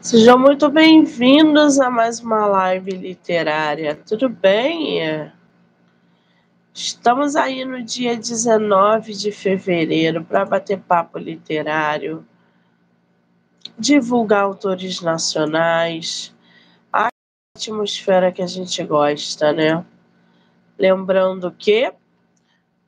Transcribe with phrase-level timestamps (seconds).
[0.00, 3.96] Sejam muito bem-vindos a mais uma live literária.
[3.96, 5.00] Tudo bem?
[6.72, 12.24] Estamos aí no dia 19 de fevereiro para bater papo literário,
[13.76, 16.32] divulgar autores nacionais,
[16.92, 17.08] a
[17.56, 19.84] atmosfera que a gente gosta, né?
[20.78, 21.92] Lembrando que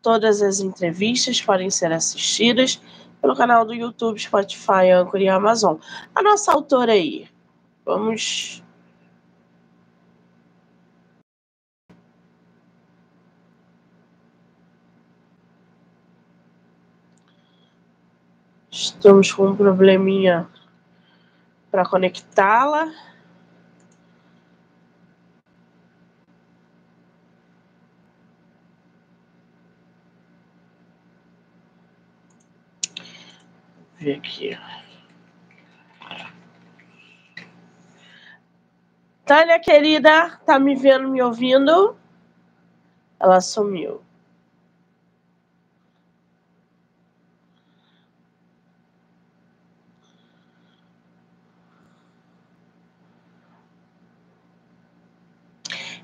[0.01, 2.80] todas as entrevistas podem ser assistidas
[3.20, 5.77] pelo canal do YouTube, Spotify, Anchor e Amazon.
[6.15, 7.29] A nossa autora aí.
[7.84, 8.62] Vamos.
[18.70, 20.48] Estamos com um probleminha
[21.71, 22.93] para conectá-la.
[34.01, 34.59] Ver aqui.
[39.24, 41.96] Tânia, querida, tá me vendo, me ouvindo?
[43.21, 44.02] Ela sumiu.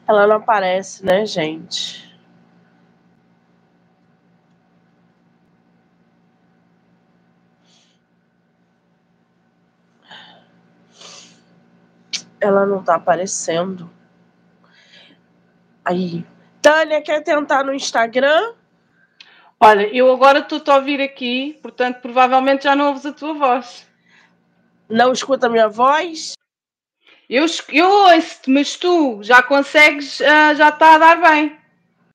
[0.06, 2.05] Ela não aparece, né, gente?
[12.46, 13.90] Ela não tá aparecendo.
[15.84, 16.24] Aí.
[16.62, 18.54] Tânia, quer tentar no Instagram?
[19.58, 23.86] Olha, eu agora estou a ouvir aqui, portanto, provavelmente já não ouves a tua voz.
[24.88, 26.34] Não escuta a minha voz?
[27.28, 31.58] Eu, eu ouço-te, mas tu já consegues, uh, já está a dar bem.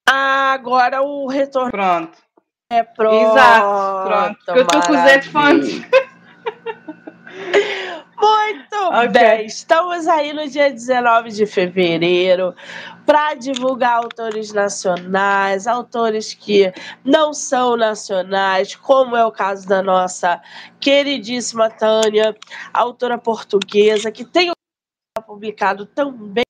[0.10, 1.72] Ah, agora o retorno.
[1.72, 2.18] Pronto.
[2.70, 3.32] É pronto.
[3.32, 4.40] Exato, pronto.
[4.48, 5.82] Eu estou com os headphones.
[8.22, 9.08] Muito okay.
[9.08, 12.54] bem, estamos aí no dia 19 de fevereiro
[13.04, 16.72] para divulgar autores nacionais, autores que
[17.04, 20.40] não são nacionais, como é o caso da nossa
[20.80, 22.36] queridíssima Tânia,
[22.72, 24.52] autora portuguesa, que tem
[25.26, 26.46] publicado também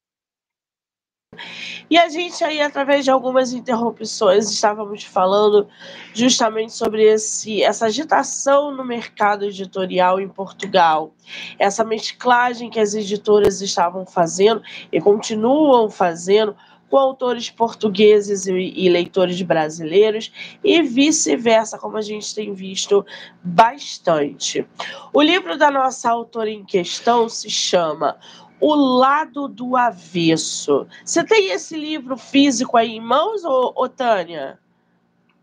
[1.90, 5.68] e a gente aí, através de algumas interrupções, estávamos falando
[6.13, 11.13] justamente sobre esse, essa agitação no mercado editorial em Portugal,
[11.59, 16.56] essa mesclagem que as editoras estavam fazendo e continuam fazendo
[16.91, 20.31] com autores portugueses e, e leitores brasileiros
[20.62, 23.06] e vice-versa, como a gente tem visto
[23.41, 24.68] bastante.
[25.13, 28.18] O livro da nossa autora em questão se chama
[28.62, 30.88] o Lado do Avesso.
[31.04, 34.60] Você tem esse livro físico aí em mãos, ô, ô Tânia?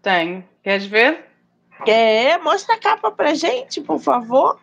[0.01, 0.45] Tenho.
[0.63, 1.27] Queres ver?
[1.87, 4.61] É, mostra a capa pra gente, por favor.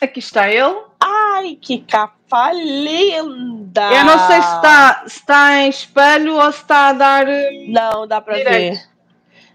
[0.00, 0.82] Aqui está ele.
[0.98, 3.92] Ai, que capa linda!
[3.92, 7.26] Eu não sei se está, se está em espelho ou se está a dar.
[7.68, 8.88] Não, dá para ver.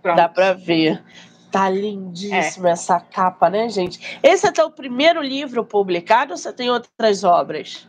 [0.03, 0.17] Pronto.
[0.17, 1.03] Dá para ver.
[1.55, 2.71] Tá lindíssima é.
[2.73, 4.19] essa capa, né, gente?
[4.21, 7.87] Esse é teu primeiro livro publicado ou você tem outras obras?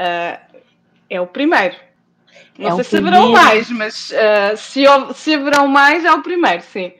[0.00, 0.62] Uh,
[1.10, 1.76] é o primeiro.
[2.58, 6.62] Não é sei se haverão mais, mas uh, se, se haverão mais, é o primeiro,
[6.62, 6.90] sim.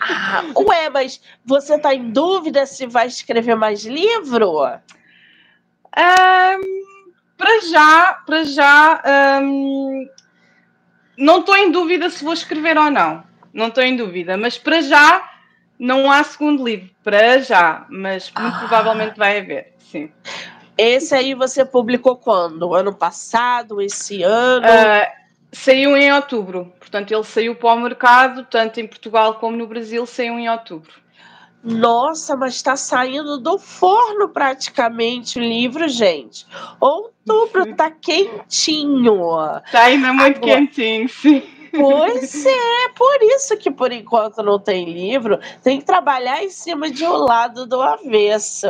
[0.00, 4.64] Ah, ué, mas você está em dúvida se vai escrever mais livro?
[5.98, 6.82] Um,
[7.36, 9.02] para já, para já,
[9.42, 10.08] um,
[11.18, 14.36] não estou em dúvida se vou escrever ou não não estou em dúvida.
[14.36, 15.30] Mas para já
[15.78, 18.58] não há segundo livro, para já, mas muito ah.
[18.60, 20.10] provavelmente vai haver, sim.
[20.78, 22.74] Esse aí você publicou quando?
[22.74, 24.64] Ano passado, esse ano?
[24.64, 29.66] Uh, saiu em outubro, portanto ele saiu para o mercado, tanto em Portugal como no
[29.66, 31.02] Brasil, saiu em outubro.
[31.64, 36.44] Nossa, mas está saindo do forno praticamente o livro, gente.
[36.80, 39.38] Outubro está quentinho.
[39.64, 40.56] Está ainda muito Agora...
[40.56, 41.42] quentinho, sim.
[41.72, 46.90] Pois é, por isso que por enquanto não tem livro, tem que trabalhar em cima
[46.90, 48.66] de um lado do avesso.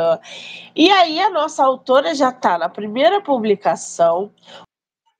[0.75, 4.31] E aí a nossa autora já está na primeira publicação,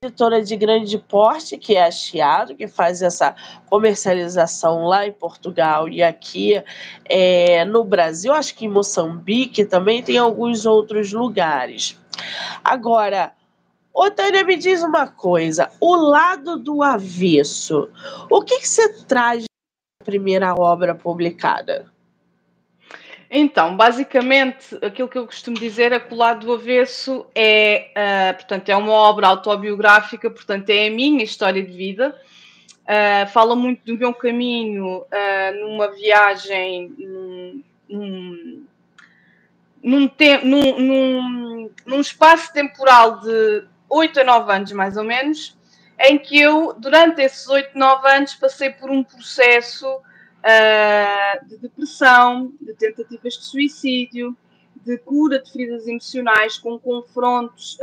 [0.01, 3.35] editora de grande porte, que é a Chiado, que faz essa
[3.69, 6.61] comercialização lá em Portugal e aqui
[7.05, 11.97] é, no Brasil, acho que em Moçambique também tem alguns outros lugares.
[12.63, 13.33] Agora,
[13.93, 17.89] Ô, Tânia, me diz uma coisa: o lado do avesso.
[18.29, 21.91] O que, que você traz da primeira obra publicada?
[23.35, 28.35] Então, basicamente, aquilo que eu costumo dizer é que o lado do avesso é, uh,
[28.35, 32.15] portanto, é uma obra autobiográfica, portanto, é a minha história de vida.
[32.83, 37.63] Uh, fala muito do meu caminho uh, numa viagem num,
[39.81, 40.11] num,
[40.43, 45.57] num, num, espaço temporal de 8 a 9 anos, mais ou menos,
[45.99, 52.51] em que eu, durante esses 8, 9 anos, passei por um processo uh, de depressão,
[52.59, 54.35] de tentativas de suicídio,
[54.83, 57.77] de cura de feridas emocionais, com confrontos,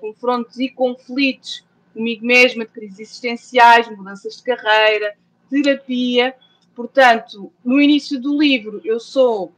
[0.00, 1.62] confrontos e conflitos
[1.92, 5.14] comigo mesma, de crises existenciais, mudanças de carreira,
[5.50, 6.34] terapia.
[6.74, 9.52] Portanto, no início do livro, eu sou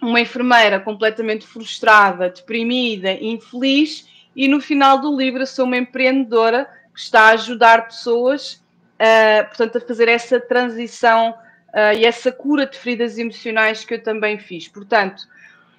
[0.00, 7.00] uma enfermeira completamente frustrada, deprimida, infeliz, e no final do livro, sou uma empreendedora que
[7.00, 8.62] está a ajudar pessoas,
[9.00, 14.02] uh, portanto, a fazer essa transição uh, e essa cura de feridas emocionais que eu
[14.02, 14.68] também fiz.
[14.68, 15.22] Portanto,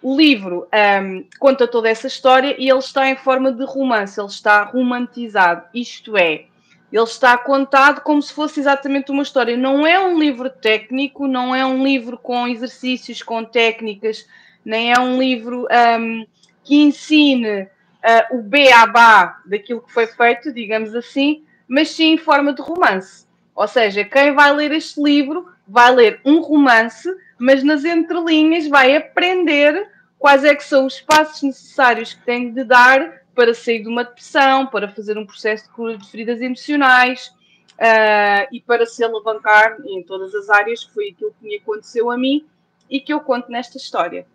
[0.02, 0.68] o livro
[1.02, 5.64] um, conta toda essa história e ele está em forma de romance, ele está romantizado,
[5.74, 6.46] isto é,
[6.92, 9.58] ele está contado como se fosse exatamente uma história.
[9.58, 14.28] Não é um livro técnico, não é um livro com exercícios, com técnicas,
[14.64, 15.68] nem é um livro
[16.00, 16.26] um,
[16.64, 17.68] que ensine
[18.06, 23.26] uh, o beabá daquilo que foi feito, digamos assim, mas sim em forma de romance.
[23.56, 27.10] Ou seja, quem vai ler este livro vai ler um romance,
[27.40, 32.64] mas nas entrelinhas vai aprender quais é que são os passos necessários que tem de
[32.64, 37.28] dar para sair de uma depressão, para fazer um processo de cura de feridas emocionais
[37.74, 42.12] uh, e para se alavancar em todas as áreas, que foi aquilo que me aconteceu
[42.12, 42.46] a mim
[42.90, 44.26] e que eu conto nesta história.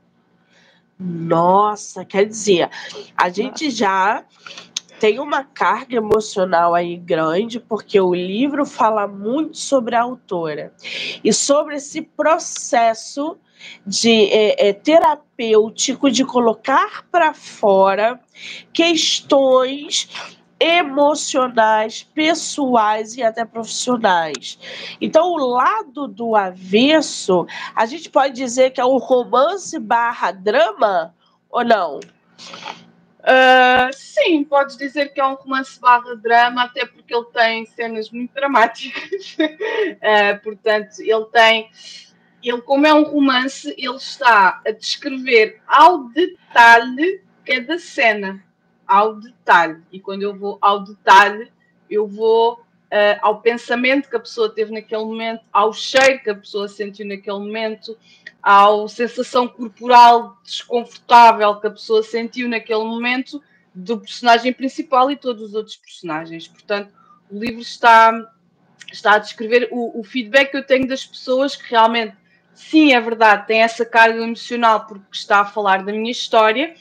[1.00, 2.68] Nossa, quer dizer,
[3.16, 4.22] a gente já
[5.00, 10.74] tem uma carga emocional aí grande, porque o livro fala muito sobre a autora
[11.24, 13.38] e sobre esse processo
[13.86, 18.20] de é, é, terapêutico de colocar para fora
[18.72, 20.08] questões
[20.60, 24.58] emocionais, pessoais e até profissionais.
[25.00, 31.14] Então, o lado do avesso, a gente pode dizer que é um romance barra drama
[31.48, 31.98] ou não?
[33.20, 38.10] Uh, sim, podes dizer que é um romance barra drama, até porque ele tem cenas
[38.10, 39.36] muito dramáticas.
[39.38, 41.70] uh, portanto, ele tem
[42.42, 48.42] ele, como é um romance, ele está a descrever ao detalhe cada cena.
[48.90, 49.80] Ao detalhe.
[49.92, 51.52] E quando eu vou ao detalhe,
[51.88, 56.34] eu vou uh, ao pensamento que a pessoa teve naquele momento, ao cheiro que a
[56.34, 57.96] pessoa sentiu naquele momento,
[58.42, 63.40] à sensação corporal desconfortável que a pessoa sentiu naquele momento
[63.72, 66.48] do personagem principal e todos os outros personagens.
[66.48, 66.92] Portanto,
[67.30, 68.12] o livro está,
[68.92, 72.16] está a descrever o, o feedback que eu tenho das pessoas que realmente
[72.52, 76.74] sim, é verdade, tem essa carga emocional porque está a falar da minha história,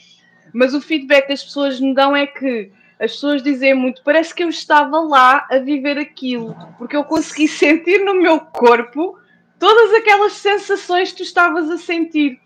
[0.52, 4.34] mas o feedback que as pessoas me dão é que as pessoas dizem muito, parece
[4.34, 9.18] que eu estava lá a viver aquilo, porque eu consegui sentir no meu corpo
[9.58, 12.38] todas aquelas sensações que tu estavas a sentir.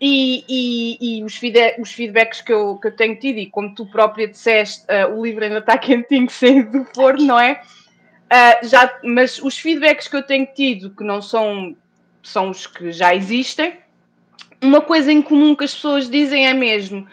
[0.00, 1.40] E, e, e os,
[1.80, 5.24] os, feedbacks que eu, que eu tenho tido, e como tu própria disseste, uh, o
[5.24, 7.60] livro ainda está quentinho saindo do forno, não é?
[8.26, 11.74] Uh, já, mas os feedbacks que eu tenho tido, que não são
[12.22, 13.78] são os que já existem.
[14.60, 17.06] Uma coisa em comum que as pessoas dizem é mesmo: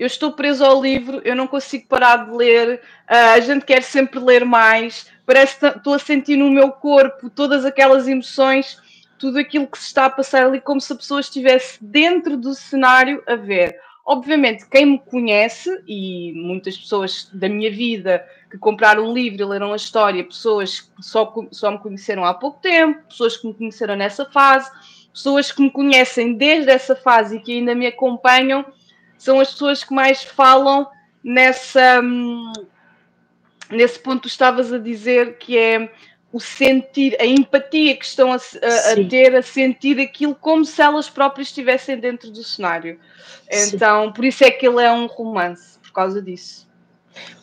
[0.00, 3.82] eu estou preso ao livro, eu não consigo parar de ler, uh, a gente quer
[3.82, 8.78] sempre ler mais, parece que estou a sentir no meu corpo todas aquelas emoções,
[9.18, 12.54] tudo aquilo que se está a passar ali, como se a pessoa estivesse dentro do
[12.54, 13.78] cenário a ver.
[14.06, 19.44] Obviamente, quem me conhece, e muitas pessoas da minha vida que compraram um livro e
[19.44, 23.52] leram a história, pessoas que só, só me conheceram há pouco tempo, pessoas que me
[23.52, 24.70] conheceram nessa fase,
[25.12, 28.64] pessoas que me conhecem desde essa fase e que ainda me acompanham,
[29.20, 30.88] são as pessoas que mais falam
[31.22, 32.00] nessa.
[32.00, 32.50] Hum,
[33.70, 35.92] nesse ponto, tu estavas a dizer que é
[36.32, 40.80] o sentir, a empatia que estão a, a, a, ter, a sentir aquilo como se
[40.80, 42.98] elas próprias estivessem dentro do cenário.
[43.50, 44.12] Então, Sim.
[44.14, 46.66] por isso é que ele é um romance, por causa disso.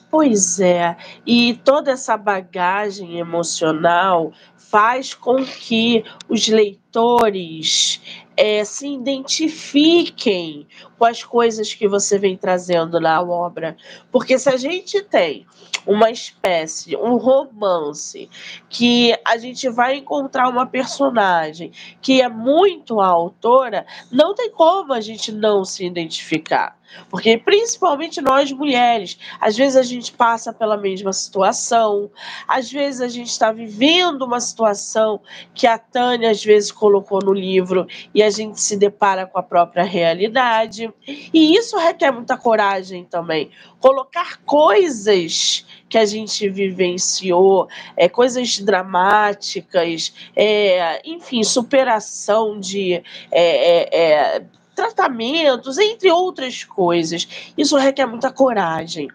[0.09, 8.01] Pois é, e toda essa bagagem emocional faz com que os leitores
[8.37, 10.67] é, se identifiquem
[10.97, 13.75] com as coisas que você vem trazendo na obra.
[14.11, 15.45] Porque se a gente tem
[15.85, 18.29] uma espécie, um romance,
[18.69, 24.93] que a gente vai encontrar uma personagem que é muito a autora, não tem como
[24.93, 26.77] a gente não se identificar.
[27.09, 32.09] Porque principalmente nós mulheres, às vezes a gente passa pela mesma situação,
[32.47, 35.19] às vezes a gente está vivendo uma situação
[35.53, 39.43] que a Tânia às vezes colocou no livro e a gente se depara com a
[39.43, 40.91] própria realidade.
[41.07, 43.49] E isso requer muita coragem também.
[43.79, 53.89] Colocar coisas que a gente vivenciou, é, coisas dramáticas, é, enfim, superação de é, é,
[53.91, 57.51] é, tratamentos, entre outras coisas.
[57.57, 59.07] Isso requer muita coragem.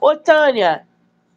[0.00, 0.86] Ô, Tânia,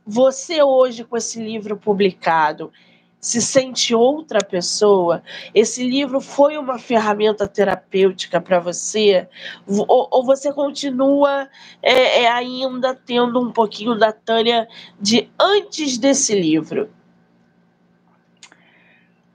[0.06, 2.72] você hoje, com esse livro publicado,
[3.20, 5.22] se sente outra pessoa?
[5.54, 9.28] Esse livro foi uma ferramenta terapêutica para você?
[9.68, 11.50] Ou, ou, você continua
[11.82, 14.68] é, é, ainda tendo um pouquinho da Tânia
[15.00, 16.90] de antes desse livro?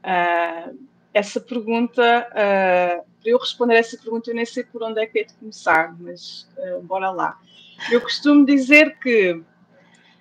[0.05, 0.79] Uh,
[1.13, 5.21] essa pergunta, uh, para eu responder essa pergunta, eu nem sei por onde é que
[5.21, 7.39] é de começar, mas uh, bora lá.
[7.91, 9.41] Eu costumo dizer que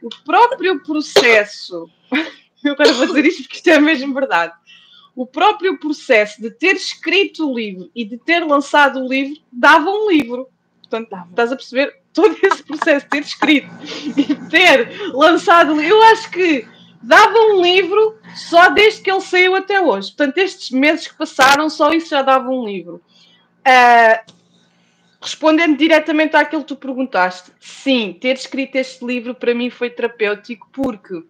[0.01, 1.89] o próprio processo
[2.65, 4.53] eu agora vou dizer isto porque isto é mesmo verdade.
[5.15, 9.89] O próprio processo de ter escrito o livro e de ter lançado o livro dava
[9.89, 10.49] um livro.
[10.79, 11.29] Portanto, dava.
[11.29, 13.69] estás a perceber todo esse processo de ter escrito
[14.17, 15.95] e ter lançado o livro.
[15.95, 16.65] Eu acho que
[17.01, 20.09] dava um livro só desde que ele saiu até hoje.
[20.09, 23.01] Portanto, estes meses que passaram, só isso já dava um livro.
[23.59, 24.33] Uh,
[25.21, 30.67] respondendo diretamente àquilo que tu perguntaste, sim, ter escrito este livro para mim foi terapêutico
[30.71, 31.23] porque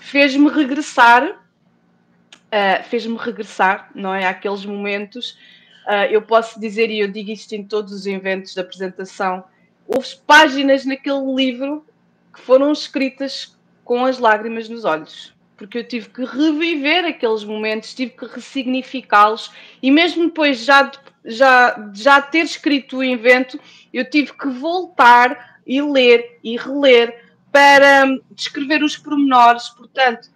[0.00, 4.26] fez-me regressar, uh, fez-me regressar, não é?
[4.26, 5.38] Aqueles momentos,
[5.86, 9.44] uh, eu posso dizer, e eu digo isto em todos os eventos de apresentação,
[9.86, 11.84] houve páginas naquele livro
[12.32, 17.92] que foram escritas com as lágrimas nos olhos, porque eu tive que reviver aqueles momentos,
[17.92, 19.52] tive que ressignificá-los,
[19.82, 20.90] e mesmo depois já,
[21.24, 23.60] já, já ter escrito o evento,
[23.92, 27.19] eu tive que voltar e ler e reler
[27.52, 29.68] para descrever os pormenores.
[29.68, 30.28] Portanto,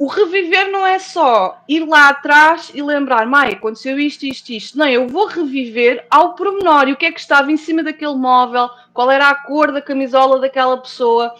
[0.00, 4.78] o reviver não é só ir lá atrás e lembrar, Mai, aconteceu isto, isto, isto.
[4.78, 8.14] Não, eu vou reviver ao pormenor e o que é que estava em cima daquele
[8.14, 11.34] móvel, qual era a cor da camisola daquela pessoa.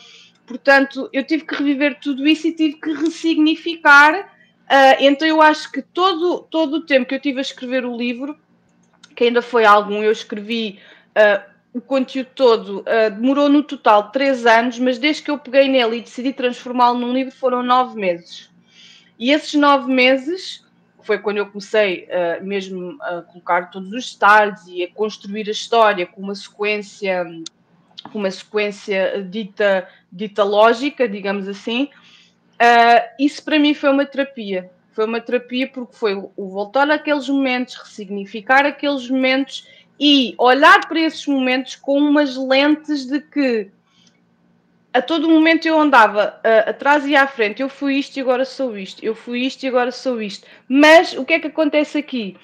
[0.46, 4.14] Portanto, eu tive que reviver tudo isso e tive que ressignificar.
[4.20, 7.96] Uh, então, eu acho que todo, todo o tempo que eu tive a escrever o
[7.96, 8.38] livro,
[9.16, 10.78] que ainda foi algum, eu escrevi
[11.16, 15.68] uh, o conteúdo todo uh, demorou no total três anos, mas desde que eu peguei
[15.68, 18.50] nele e decidi transformá-lo num livro foram nove meses.
[19.18, 20.64] E esses nove meses
[21.02, 25.52] foi quando eu comecei uh, mesmo a colocar todos os detalhes e a construir a
[25.52, 27.24] história com uma sequência,
[28.12, 31.88] com uma sequência dita, dita lógica, digamos assim.
[32.54, 34.70] Uh, isso para mim foi uma terapia.
[34.92, 39.66] Foi uma terapia porque foi o voltar àqueles momentos, ressignificar aqueles momentos
[40.00, 43.70] e olhar para esses momentos com umas lentes de que
[44.94, 48.46] a todo momento eu andava uh, atrás e à frente, eu fui isto e agora
[48.46, 50.46] sou isto, eu fui isto e agora sou isto.
[50.66, 52.36] Mas o que é que acontece aqui?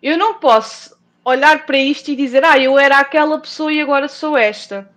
[0.00, 4.08] Eu não posso olhar para isto e dizer, ah, eu era aquela pessoa e agora
[4.08, 4.88] sou esta.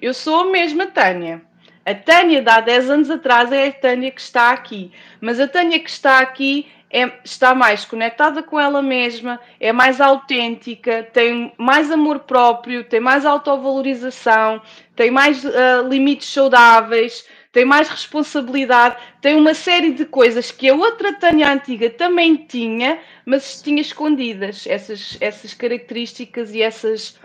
[0.00, 1.42] Eu sou a mesma Tânia.
[1.84, 4.92] A Tânia de há 10 anos atrás é a Tânia que está aqui.
[5.20, 10.00] Mas a Tânia que está aqui é, está mais conectada com ela mesma, é mais
[10.00, 14.62] autêntica, tem mais amor próprio, tem mais autovalorização,
[14.94, 20.74] tem mais uh, limites saudáveis, tem mais responsabilidade, tem uma série de coisas que a
[20.74, 27.18] outra Tânia antiga também tinha, mas tinha escondidas, essas, essas características e essas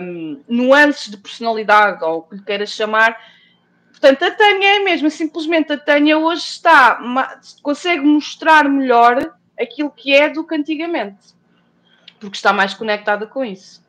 [0.00, 3.18] um, nuances de personalidade, ou o que lhe queiras chamar,
[4.02, 6.98] Portanto, a Tânia é mesmo, simplesmente a Tânia hoje está,
[7.62, 11.28] consegue mostrar melhor aquilo que é do que antigamente,
[12.18, 13.80] porque está mais conectada com isso.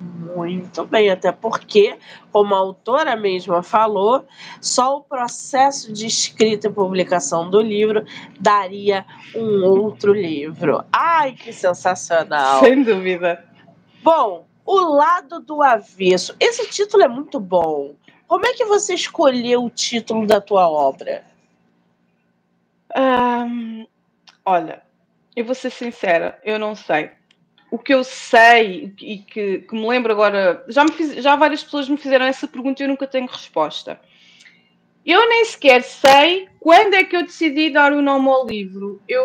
[0.00, 1.96] Muito bem, até porque,
[2.32, 4.26] como a autora mesma falou,
[4.60, 8.04] só o processo de escrita e publicação do livro
[8.40, 10.84] daria um outro livro.
[10.92, 12.58] Ai, que sensacional!
[12.58, 13.44] Sem dúvida.
[14.02, 16.34] Bom, O Lado do Avesso.
[16.40, 17.94] Esse título é muito bom.
[18.28, 21.24] Como é que você escolheu o título da tua obra?
[22.94, 23.86] Um,
[24.44, 24.82] olha,
[25.34, 27.10] eu vou ser sincera, eu não sei.
[27.70, 31.64] O que eu sei e que, que me lembro agora, já, me fiz, já várias
[31.64, 33.98] pessoas me fizeram essa pergunta e eu nunca tenho resposta.
[35.06, 39.00] Eu nem sequer sei quando é que eu decidi dar o nome ao livro.
[39.08, 39.24] Eu,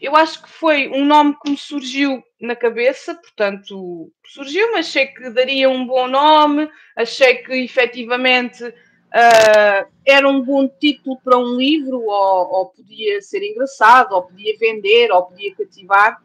[0.00, 5.06] eu acho que foi um nome que me surgiu na cabeça, portanto, surgiu, mas achei
[5.06, 11.56] que daria um bom nome, achei que efetivamente uh, era um bom título para um
[11.56, 16.22] livro, ou, ou, podia ser engraçado, ou podia vender, ou podia cativar.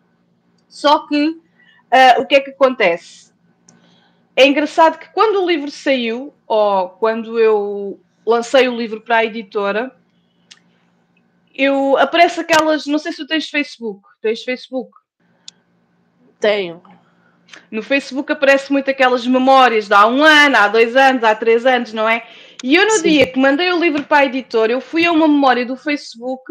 [0.67, 3.31] Só que uh, o que é que acontece?
[4.35, 9.25] É engraçado que quando o livro saiu, ou quando eu lancei o livro para a
[9.25, 9.95] editora,
[11.55, 14.91] eu aparece aquelas, não sei se tu tens Facebook, tens Facebook?
[16.39, 16.81] Tenho.
[17.69, 21.65] No Facebook aparece muito aquelas memórias de há um ano, há dois anos, há três
[21.65, 22.25] anos, não é?
[22.63, 23.09] E eu, no Sim.
[23.09, 26.43] dia que mandei o livro para a editora, eu fui a uma memória do Facebook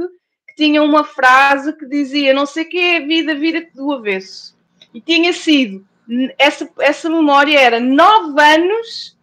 [0.48, 4.58] que tinha uma frase que dizia: Não sei o que é vida, vira-te do avesso.
[4.92, 5.86] E tinha sido,
[6.36, 9.16] essa, essa memória era nove anos,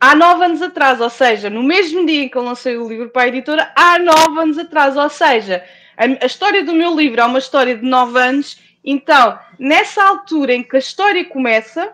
[0.00, 3.10] há nove anos atrás, ou seja, no mesmo dia em que eu lancei o livro
[3.10, 5.62] para a editora, há nove anos atrás, ou seja,
[5.96, 8.58] a, a história do meu livro é uma história de nove anos.
[8.82, 11.92] Então, nessa altura em que a história começa,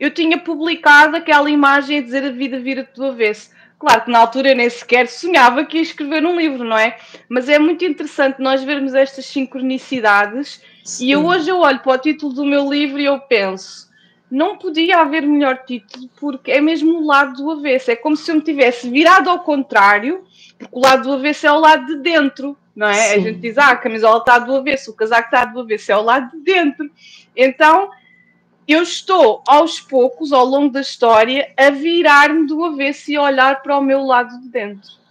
[0.00, 3.50] eu tinha publicado aquela imagem a dizer a vida vira-te do avesso.
[3.78, 6.96] Claro que na altura eu nem sequer sonhava que ia escrever um livro, não é?
[7.28, 10.62] Mas é muito interessante nós vermos estas sincronicidades.
[10.82, 11.06] Sim.
[11.06, 13.90] E eu hoje eu olho para o título do meu livro e eu penso,
[14.34, 17.92] não podia haver melhor título porque é mesmo o lado do avesso.
[17.92, 20.24] É como se eu me tivesse virado ao contrário,
[20.58, 22.94] porque o lado do avesso é o lado de dentro, não é?
[22.94, 23.14] Sim.
[23.14, 25.96] A gente diz, ah, a camisola está do avesso, o casaco está do avesso, é
[25.96, 26.90] o lado de dentro.
[27.36, 27.90] Então
[28.66, 33.62] eu estou aos poucos, ao longo da história, a virar-me do avesso e a olhar
[33.62, 35.03] para o meu lado de dentro.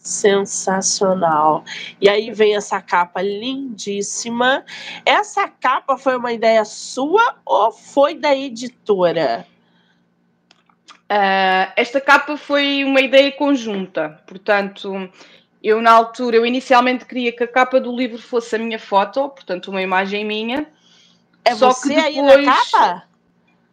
[0.00, 1.62] Sensacional.
[2.00, 4.64] E aí vem essa capa lindíssima.
[5.04, 9.46] Essa capa foi uma ideia sua ou foi da editora?
[11.10, 15.10] Uh, esta capa foi uma ideia conjunta, portanto,
[15.60, 19.28] eu na altura, eu inicialmente queria que a capa do livro fosse a minha foto,
[19.28, 20.68] portanto, uma imagem minha,
[21.44, 22.36] é Só você que depois...
[22.36, 23.02] aí na capa?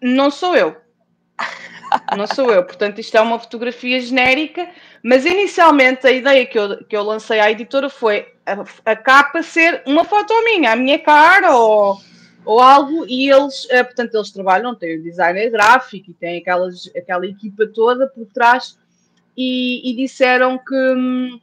[0.02, 0.76] Não sou eu.
[2.18, 2.64] Não sou eu.
[2.66, 4.68] Portanto, isto é uma fotografia genérica,
[5.04, 9.44] mas inicialmente a ideia que eu, que eu lancei à editora foi a, a capa
[9.44, 12.00] ser uma foto minha, a minha cara ou,
[12.46, 16.90] ou algo, e eles, uh, portanto, eles trabalham, têm o designer gráfico e têm aquelas,
[16.96, 18.78] aquela equipa toda por trás
[19.36, 21.42] e, e disseram que.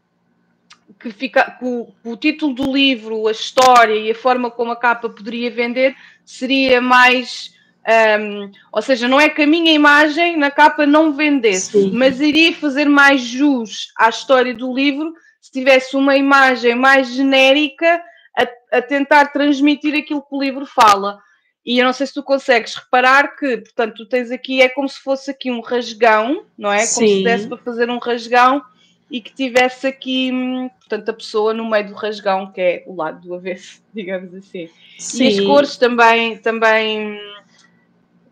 [0.98, 4.76] Que, fica, que o, o, título do livro, a história e a forma como a
[4.76, 5.94] capa poderia vender
[6.24, 7.53] seria mais.
[7.86, 11.90] Um, ou seja, não é que a minha imagem na capa não vendesse, Sim.
[11.92, 18.02] mas iria fazer mais jus à história do livro se tivesse uma imagem mais genérica
[18.36, 21.18] a, a tentar transmitir aquilo que o livro fala.
[21.64, 24.88] E eu não sei se tu consegues reparar que, portanto, tu tens aqui, é como
[24.88, 26.86] se fosse aqui um rasgão, não é?
[26.86, 27.18] Como Sim.
[27.18, 28.62] se desse para fazer um rasgão
[29.10, 32.94] e que tivesse aqui, hum, portanto, a pessoa no meio do rasgão, que é o
[32.94, 34.68] lado do avesso, digamos assim.
[34.98, 35.24] Sim.
[35.24, 37.18] E as cores também, também.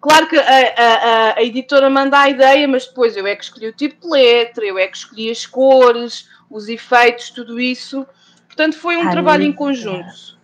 [0.03, 3.69] Claro que a, a, a, editora manda a ideia, mas depois eu é que escolhi
[3.69, 8.05] o tipo de letra, eu é que escolhi as cores, os efeitos, tudo isso.
[8.49, 10.37] Portanto, foi um trabalho em conjunto.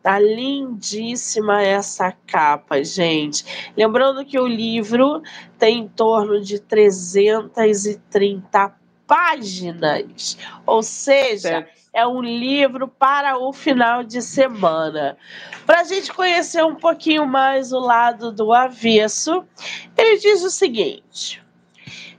[0.00, 3.72] Tá lindíssima essa capa, gente.
[3.76, 5.20] Lembrando que o livro
[5.58, 8.72] tem em torno de 330
[9.04, 11.85] páginas, ou seja, certo.
[11.96, 15.16] É um livro para o final de semana.
[15.64, 19.42] Para a gente conhecer um pouquinho mais o lado do avesso,
[19.96, 21.42] ele diz o seguinte: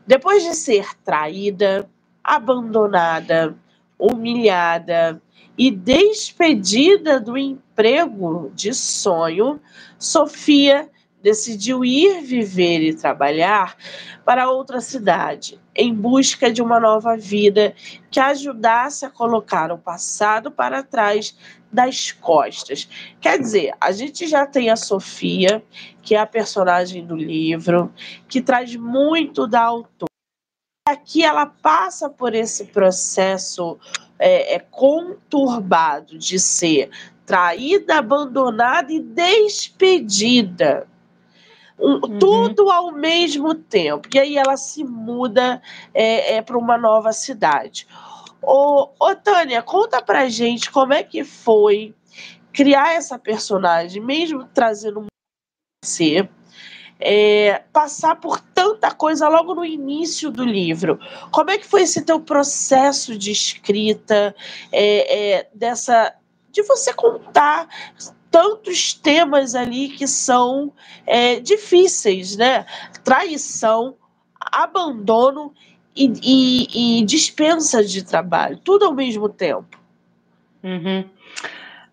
[0.08, 1.88] depois de ser traída,
[2.24, 3.56] abandonada,
[4.00, 5.22] humilhada
[5.56, 9.62] e despedida do emprego de sonho,
[10.00, 10.90] Sofia
[11.22, 13.76] decidiu ir viver e trabalhar
[14.24, 17.74] para outra cidade, em busca de uma nova vida
[18.12, 21.36] que ajudasse a colocar o passado para trás
[21.72, 22.88] das costas.
[23.20, 25.64] Quer dizer, a gente já tem a Sofia,
[26.02, 27.92] que é a personagem do livro,
[28.28, 30.08] que traz muito da autora.
[30.88, 33.78] Aqui ela passa por esse processo
[34.18, 36.90] é, é, conturbado de ser
[37.26, 40.88] traída, abandonada e despedida
[41.80, 42.20] uhum.
[42.20, 44.08] tudo ao mesmo tempo.
[44.14, 45.62] E aí ela se muda
[45.94, 47.88] é, é para uma nova cidade.
[48.42, 51.94] Ô, ô, Tânia, conta pra gente como é que foi
[52.54, 55.06] criar essa personagem, mesmo trazendo
[55.84, 56.28] você,
[57.00, 61.00] é, passar por tanta coisa logo no início do livro.
[61.32, 64.36] Como é que foi esse teu processo de escrita,
[64.72, 66.16] é, é, dessa
[66.52, 67.68] de você contar
[68.38, 70.72] tantos temas ali que são
[71.08, 72.68] é, difíceis, né?
[73.04, 73.96] Traição,
[74.40, 75.56] abandono
[75.96, 79.82] e, e, e, dispensa de trabalho, tudo ao mesmo tempo.
[80.64, 81.10] Uhum.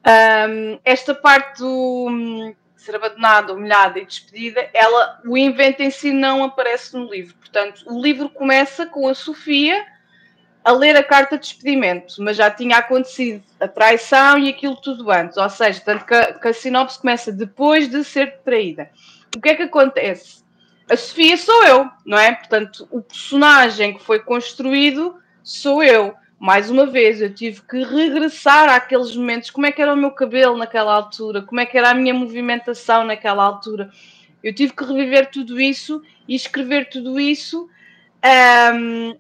[0.06, 6.12] Um, esta parte do hum, ser abandonada, humilhada e despedida, ela, o invento em si
[6.12, 7.34] não aparece no livro.
[7.36, 9.82] Portanto, o livro começa com a Sofia
[10.64, 15.10] a ler a carta de despedimento, mas já tinha acontecido a traição e aquilo tudo
[15.10, 18.90] antes, ou seja, tanto que a, que a sinopse começa depois de ser traída.
[19.36, 20.42] O que é que acontece?
[20.88, 22.32] A Sofia sou eu, não é?
[22.32, 26.14] Portanto, o personagem que foi construído sou eu.
[26.38, 29.50] Mais uma vez, eu tive que regressar àqueles momentos.
[29.50, 31.42] Como é que era o meu cabelo naquela altura?
[31.42, 33.90] Como é que era a minha movimentação naquela altura?
[34.42, 37.68] Eu tive que reviver tudo isso e escrever tudo isso
[38.74, 39.16] um,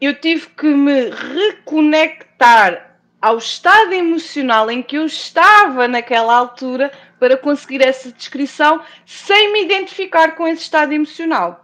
[0.00, 7.36] eu tive que me reconectar ao estado emocional em que eu estava naquela altura para
[7.36, 11.62] conseguir essa descrição sem me identificar com esse estado emocional.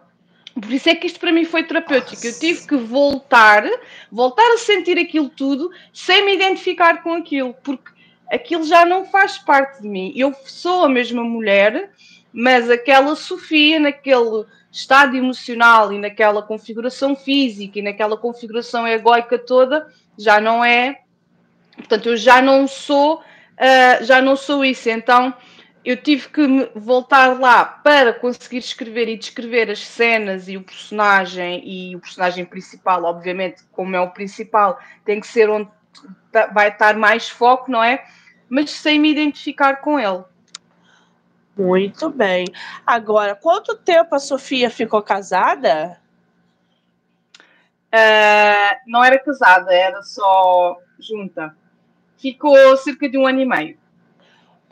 [0.54, 2.26] Por isso é que isto para mim foi terapêutico.
[2.26, 3.64] Eu tive que voltar,
[4.10, 7.90] voltar a sentir aquilo tudo sem me identificar com aquilo, porque
[8.30, 10.12] aquilo já não faz parte de mim.
[10.16, 11.90] Eu sou a mesma mulher,
[12.32, 19.86] mas aquela Sofia, naquele estado emocional e naquela configuração física e naquela configuração egóica toda,
[20.18, 21.02] já não é.
[21.76, 24.88] Portanto, eu já não sou, uh, já não sou isso.
[24.88, 25.34] Então,
[25.84, 31.62] eu tive que voltar lá para conseguir escrever e descrever as cenas e o personagem
[31.68, 35.68] e o personagem principal, obviamente, como é o principal, tem que ser onde
[36.54, 38.02] vai estar mais foco, não é?
[38.48, 40.24] Mas sem me identificar com ele.
[41.56, 42.46] Muito bem.
[42.86, 46.00] Agora, quanto tempo a Sofia ficou casada?
[47.94, 51.54] Uh, não era casada, era só junta.
[52.16, 53.76] Ficou cerca de um ano e meio.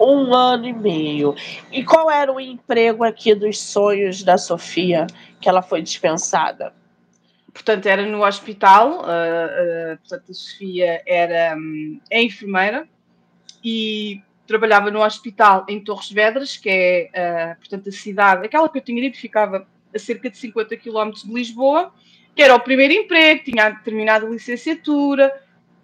[0.00, 1.34] Um ano e meio.
[1.70, 5.06] E qual era o emprego aqui dos sonhos da Sofia
[5.38, 6.72] que ela foi dispensada?
[7.52, 9.00] Portanto, era no hospital.
[9.00, 12.88] Uh, uh, portanto, a Sofia era um, é enfermeira
[13.62, 18.78] e trabalhava no hospital em Torres Vedras, que é, uh, portanto, a cidade, aquela que
[18.78, 21.94] eu tinha dito, ficava a cerca de 50 km de Lisboa,
[22.34, 25.32] que era o primeiro emprego, tinha terminado a licenciatura,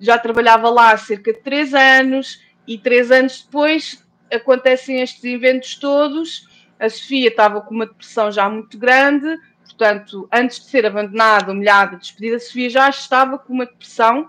[0.00, 5.76] já trabalhava lá há cerca de três anos, e três anos depois acontecem estes eventos
[5.76, 6.48] todos.
[6.76, 11.98] A Sofia estava com uma depressão já muito grande, portanto, antes de ser abandonada, humilhada,
[11.98, 14.29] despedida, a Sofia já estava com uma depressão,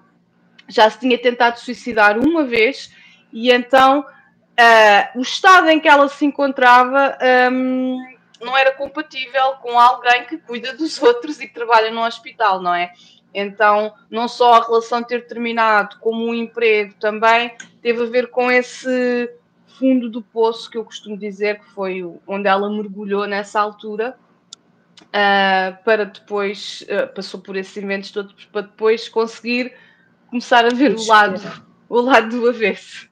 [0.67, 2.93] já se tinha tentado suicidar uma vez,
[3.33, 4.05] e então
[4.59, 7.17] uh, o estado em que ela se encontrava
[7.51, 7.97] um,
[8.41, 12.73] não era compatível com alguém que cuida dos outros e que trabalha no hospital, não
[12.73, 12.91] é?
[13.33, 18.49] Então, não só a relação ter terminado, como o emprego também teve a ver com
[18.49, 19.31] esse
[19.77, 24.17] fundo do poço que eu costumo dizer que foi onde ela mergulhou nessa altura.
[25.03, 29.71] Uh, para depois, uh, passou por esses eventos todos, para depois conseguir
[30.29, 33.06] começar a ver o lado, o lado do avesso.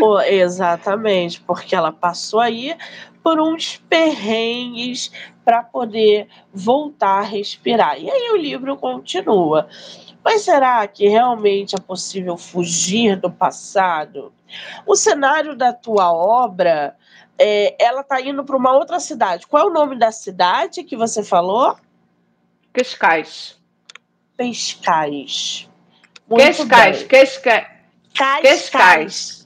[0.00, 2.76] Oh, exatamente, porque ela passou aí
[3.22, 5.12] por uns perrengues
[5.44, 7.98] para poder voltar a respirar.
[8.00, 9.68] E aí o livro continua.
[10.24, 14.32] Mas será que realmente é possível fugir do passado?
[14.86, 16.96] O cenário da tua obra,
[17.38, 19.46] é, ela está indo para uma outra cidade.
[19.46, 21.76] Qual é o nome da cidade que você falou?
[22.72, 23.60] Cascais.
[24.36, 25.68] Pescais.
[26.28, 28.42] Cascais, Cascais.
[28.42, 29.41] Cascais.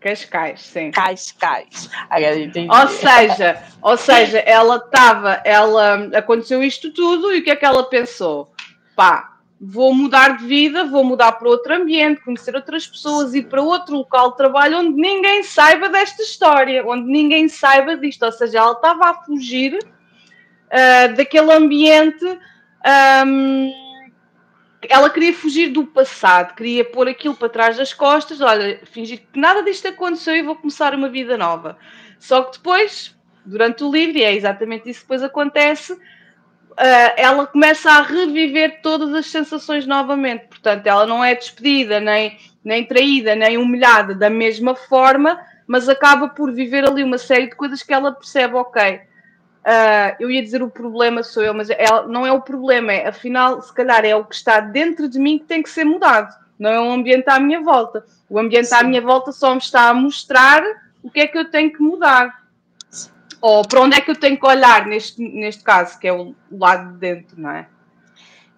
[0.00, 0.90] Cascais, sim.
[0.90, 1.90] Cascais.
[2.08, 2.68] Agora entendi.
[2.70, 7.64] Ou seja, ou seja, ela estava, ela aconteceu isto tudo e o que é que
[7.64, 8.52] ela pensou?
[8.94, 13.62] Pá, vou mudar de vida, vou mudar para outro ambiente, conhecer outras pessoas, ir para
[13.62, 18.24] outro local de trabalho onde ninguém saiba desta história, onde ninguém saiba disto.
[18.24, 22.24] Ou seja, ela estava a fugir uh, daquele ambiente.
[23.26, 23.85] Um,
[24.88, 29.38] ela queria fugir do passado, queria pôr aquilo para trás das costas, olha, fingir que
[29.38, 31.78] nada disto aconteceu e vou começar uma vida nova.
[32.18, 37.46] Só que depois, durante o livro, e é exatamente isso que depois acontece, uh, ela
[37.46, 40.46] começa a reviver todas as sensações novamente.
[40.48, 46.28] Portanto, ela não é despedida, nem, nem traída, nem humilhada da mesma forma, mas acaba
[46.28, 49.00] por viver ali uma série de coisas que ela percebe, ok,
[49.66, 53.08] Uh, eu ia dizer o problema sou eu, mas é, não é o problema, é
[53.08, 56.32] afinal, se calhar é o que está dentro de mim que tem que ser mudado,
[56.56, 58.04] não é o ambiente à minha volta.
[58.30, 58.76] O ambiente Sim.
[58.76, 60.62] à minha volta só me está a mostrar
[61.02, 62.46] o que é que eu tenho que mudar.
[63.40, 66.34] Ou para onde é que eu tenho que olhar neste, neste caso, que é o
[66.50, 67.66] lado de dentro, não é?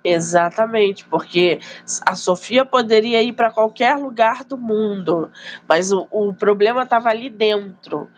[0.05, 1.59] Exatamente, porque
[2.07, 5.31] a Sofia poderia ir para qualquer lugar do mundo,
[5.69, 8.09] mas o, o problema estava ali dentro.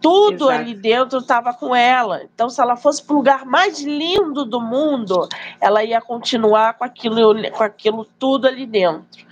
[0.00, 0.50] Tudo Exato.
[0.50, 2.22] ali dentro estava com ela.
[2.24, 5.26] Então, se ela fosse para o lugar mais lindo do mundo,
[5.60, 9.31] ela ia continuar com aquilo, com aquilo tudo ali dentro.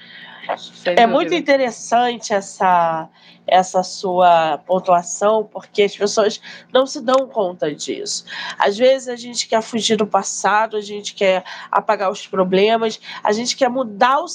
[0.57, 1.07] Sem é dúvida.
[1.09, 3.09] muito interessante essa,
[3.47, 6.41] essa sua pontuação, porque as pessoas
[6.73, 8.25] não se dão conta disso.
[8.59, 13.33] Às vezes a gente quer fugir do passado, a gente quer apagar os problemas, a
[13.33, 14.27] gente quer mudar o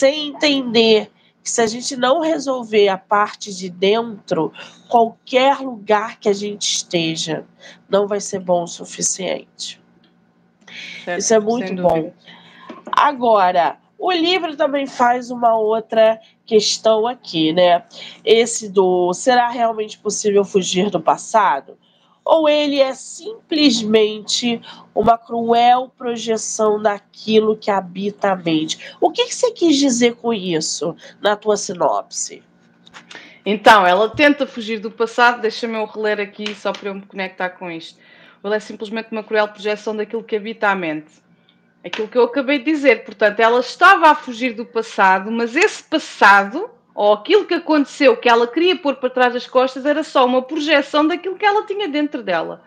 [0.00, 1.10] sem entender
[1.42, 4.50] que se a gente não resolver a parte de dentro,
[4.88, 7.44] qualquer lugar que a gente esteja
[7.88, 9.80] não vai ser bom o suficiente.
[11.04, 12.12] Certo, Isso é muito bom.
[12.90, 17.84] Agora, o livro também faz uma outra questão aqui, né?
[18.24, 21.76] Esse do será realmente possível fugir do passado?
[22.24, 24.60] ou ele é simplesmente
[24.94, 28.94] uma cruel projeção daquilo que habita a mente?
[29.00, 32.42] O que, que você quis dizer com isso na tua sinopse?
[33.44, 37.50] Então, ela tenta fugir do passado, deixa-me eu reler aqui só para eu me conectar
[37.50, 37.98] com isto.
[38.42, 41.23] Ela é simplesmente uma cruel projeção daquilo que habita a mente.
[41.84, 43.04] Aquilo que eu acabei de dizer.
[43.04, 48.28] Portanto, ela estava a fugir do passado, mas esse passado, ou aquilo que aconteceu que
[48.28, 51.86] ela queria pôr para trás das costas, era só uma projeção daquilo que ela tinha
[51.86, 52.62] dentro dela.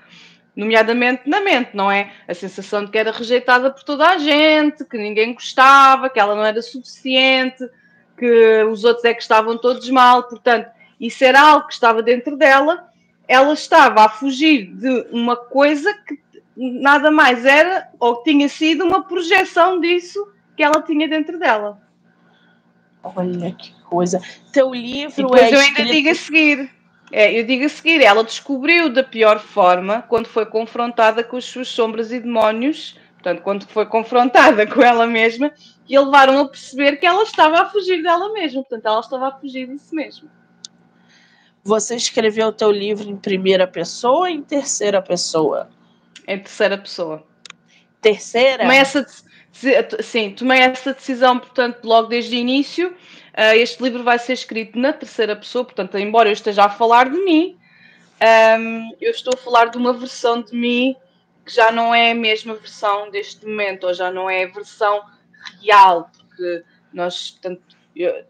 [0.55, 2.11] Nomeadamente na mente, não é?
[2.27, 6.35] A sensação de que era rejeitada por toda a gente, que ninguém gostava, que ela
[6.35, 7.67] não era suficiente,
[8.17, 10.23] que os outros é que estavam todos mal.
[10.23, 12.87] Portanto, isso era algo que estava dentro dela.
[13.27, 16.19] Ela estava a fugir de uma coisa que
[16.57, 21.79] nada mais era ou tinha sido uma projeção disso que ela tinha dentro dela.
[23.03, 24.19] Olha que coisa.
[24.51, 26.69] Teu livro é eu ainda digo a seguir.
[27.11, 31.45] É, eu digo a seguir, ela descobriu da pior forma quando foi confrontada com as
[31.45, 35.53] suas sombras e demónios, portanto, quando foi confrontada com ela mesma,
[35.87, 39.31] e levaram a perceber que ela estava a fugir dela mesma, portanto, ela estava a
[39.31, 40.29] fugir de si mesma.
[41.63, 45.69] Você escreveu o teu livro em primeira pessoa ou em terceira pessoa?
[46.27, 47.25] Em terceira pessoa.
[48.01, 48.63] Terceira?
[48.63, 49.05] Tomei essa,
[50.01, 52.89] sim, tomei essa decisão, portanto, logo desde o início.
[52.89, 57.09] Uh, este livro vai ser escrito na terceira pessoa, portanto, embora eu esteja a falar
[57.09, 57.57] de mim,
[58.59, 60.95] um, eu estou a falar de uma versão de mim
[61.45, 65.01] que já não é a mesma versão deste momento, ou já não é a versão
[65.61, 67.61] real, porque nós, portanto,
[67.95, 68.25] eu,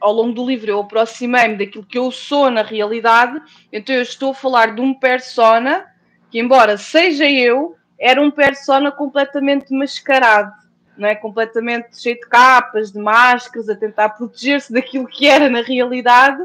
[0.00, 3.40] ao longo do livro eu aproximei-me daquilo que eu sou na realidade,
[3.72, 5.86] então eu estou a falar de um persona
[6.30, 10.52] que, embora seja eu, era um persona completamente mascarado,
[10.96, 11.14] não é?
[11.14, 16.44] completamente cheio de capas, de máscaras, a tentar proteger-se daquilo que era na realidade.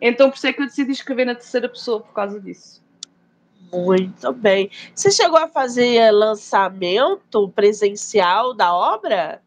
[0.00, 2.80] Então, por isso é que eu decidi escrever na terceira pessoa, por causa disso.
[3.72, 4.70] Muito bem.
[4.94, 9.40] Você chegou a fazer lançamento presencial da obra?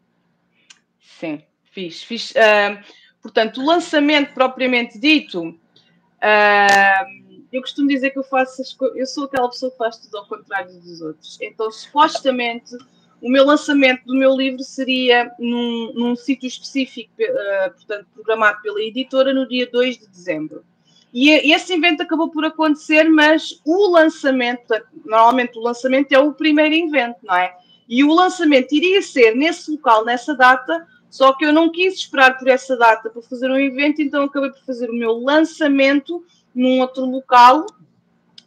[1.00, 2.02] Sim, fiz.
[2.02, 2.82] fiz uh,
[3.20, 5.48] portanto, o lançamento propriamente dito.
[5.48, 7.23] Uh,
[7.56, 10.26] eu costumo dizer que eu faço as eu sou aquela pessoa que faz tudo ao
[10.26, 11.38] contrário dos outros.
[11.40, 12.76] Então, supostamente,
[13.22, 18.82] o meu lançamento do meu livro seria num, num sítio específico, uh, portanto, programado pela
[18.82, 20.64] editora, no dia 2 de dezembro.
[21.12, 26.74] E, esse evento acabou por acontecer, mas o lançamento, normalmente o lançamento é o primeiro
[26.74, 27.54] evento, não é?
[27.88, 32.36] E o lançamento iria ser nesse local, nessa data, só que eu não quis esperar
[32.36, 36.80] por essa data para fazer um evento, então acabei por fazer o meu lançamento num
[36.80, 37.66] outro local,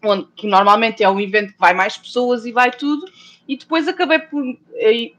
[0.03, 3.05] onde, que normalmente é um evento que vai mais pessoas e vai tudo,
[3.47, 4.43] e depois acabei por,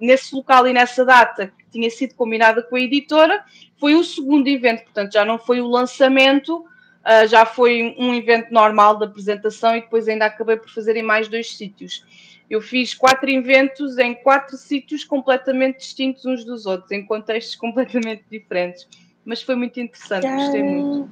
[0.01, 3.45] nesse local e nessa data que tinha sido combinada com a editora,
[3.79, 8.53] foi o segundo evento, portanto já não foi o lançamento, uh, já foi um evento
[8.53, 12.05] normal de apresentação e depois ainda acabei por fazer em mais dois sítios.
[12.51, 18.25] Eu fiz quatro eventos em quatro sítios completamente distintos uns dos outros, em contextos completamente
[18.31, 18.87] diferentes
[19.29, 21.11] mas foi muito interessante, Caramba, gostei muito.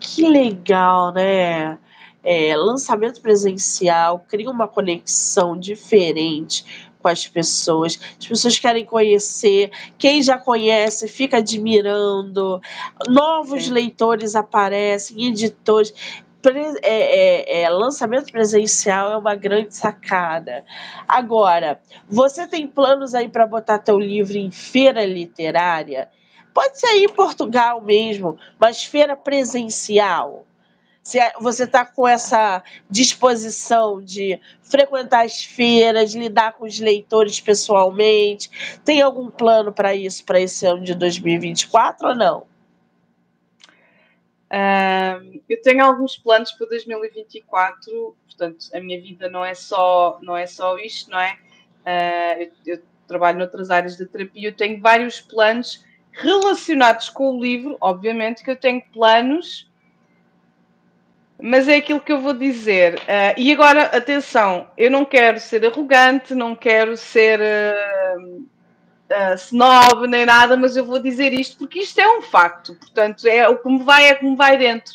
[0.00, 1.78] Que legal, né?
[2.24, 7.96] É, lançamento presencial cria uma conexão diferente com as pessoas.
[8.18, 12.60] As pessoas querem conhecer, quem já conhece fica admirando,
[13.06, 13.72] novos Sim.
[13.72, 15.94] leitores aparecem, editores.
[16.82, 20.64] É, é, é, lançamento presencial é uma grande sacada.
[21.06, 26.08] Agora, você tem planos aí para botar teu livro em feira literária?
[26.58, 30.44] Pode ser aí em Portugal mesmo, mas feira presencial.
[31.00, 37.40] Se é, você está com essa disposição de frequentar as feiras, lidar com os leitores
[37.40, 38.50] pessoalmente,
[38.84, 42.38] tem algum plano para isso, para esse ano de 2024 ou não?
[44.50, 50.36] Uh, eu tenho alguns planos para 2024, portanto, a minha vida não é só, não
[50.36, 51.38] é só isto, não é?
[51.86, 55.86] Uh, eu, eu, trabalho noutras áreas da terapia, eu tenho vários planos
[56.18, 59.70] relacionados com o livro, obviamente que eu tenho planos,
[61.40, 62.96] mas é aquilo que eu vou dizer.
[62.96, 70.08] Uh, e agora, atenção, eu não quero ser arrogante, não quero ser uh, uh, snob
[70.08, 72.74] nem nada, mas eu vou dizer isto porque isto é um facto.
[72.74, 74.94] Portanto, é o que me vai, é como vai dentro.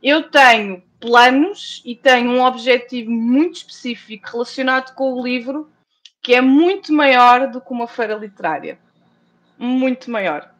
[0.00, 5.68] Eu tenho planos e tenho um objetivo muito específico relacionado com o livro
[6.22, 8.78] que é muito maior do que uma feira literária
[9.58, 10.50] muito maior.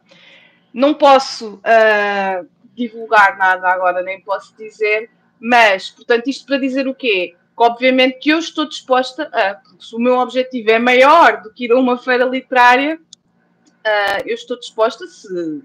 [0.73, 5.09] Não posso uh, divulgar nada agora, nem posso dizer,
[5.39, 7.35] mas, portanto, isto para dizer o quê?
[7.57, 11.53] Que, obviamente que eu estou disposta a, porque se o meu objetivo é maior do
[11.53, 15.63] que ir a uma feira literária, uh, eu estou disposta, se,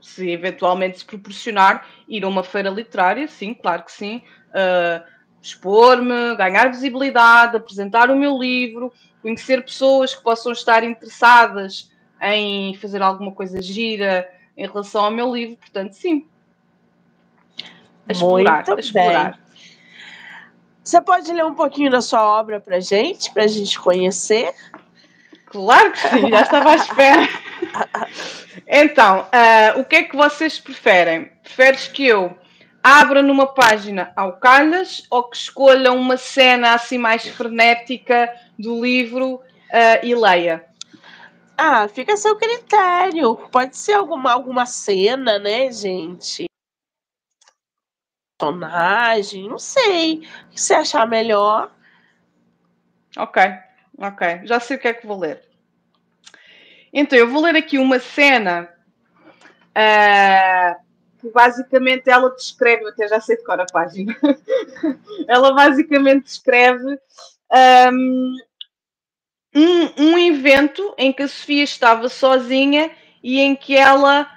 [0.00, 4.22] se eventualmente se proporcionar, ir a uma feira literária, sim, claro que sim.
[4.48, 8.92] Uh, expor-me, ganhar visibilidade, apresentar o meu livro,
[9.22, 15.34] conhecer pessoas que possam estar interessadas em fazer alguma coisa gira em relação ao meu
[15.34, 15.56] livro.
[15.56, 16.26] Portanto, sim.
[18.08, 19.40] A explorar, a explorar.
[20.82, 24.54] Você pode ler um pouquinho da sua obra para gente, para a gente conhecer?
[25.46, 27.28] Claro que sim, já estava à espera.
[28.70, 31.30] Então, uh, o que é que vocês preferem?
[31.42, 32.36] Preferes que eu
[32.82, 39.36] abra numa página ao calhas ou que escolha uma cena assim mais frenética do livro
[39.36, 39.42] uh,
[40.02, 40.67] e leia?
[41.60, 43.36] Ah, fica a seu critério.
[43.50, 46.46] Pode ser alguma, alguma cena, né, gente?
[48.38, 50.18] Personagem, não sei.
[50.18, 51.74] O que você achar melhor.
[53.16, 53.42] Ok,
[53.98, 54.42] ok.
[54.44, 55.42] Já sei o que é que vou ler.
[56.92, 58.72] Então, eu vou ler aqui uma cena
[59.70, 60.80] uh,
[61.18, 64.16] que basicamente ela descreve, até já sei de cor a página,
[65.26, 66.98] ela basicamente descreve
[67.92, 68.36] um,
[69.54, 72.90] um, um evento em que a Sofia estava sozinha
[73.22, 74.30] e em que ela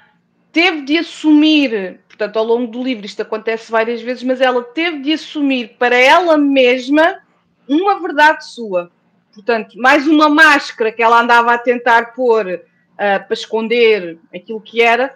[0.52, 5.00] teve de assumir, portanto, ao longo do livro isto acontece várias vezes, mas ela teve
[5.00, 7.20] de assumir para ela mesma
[7.68, 8.92] uma verdade sua.
[9.34, 12.62] Portanto, mais uma máscara que ela andava a tentar pôr uh,
[12.96, 15.16] para esconder aquilo que era,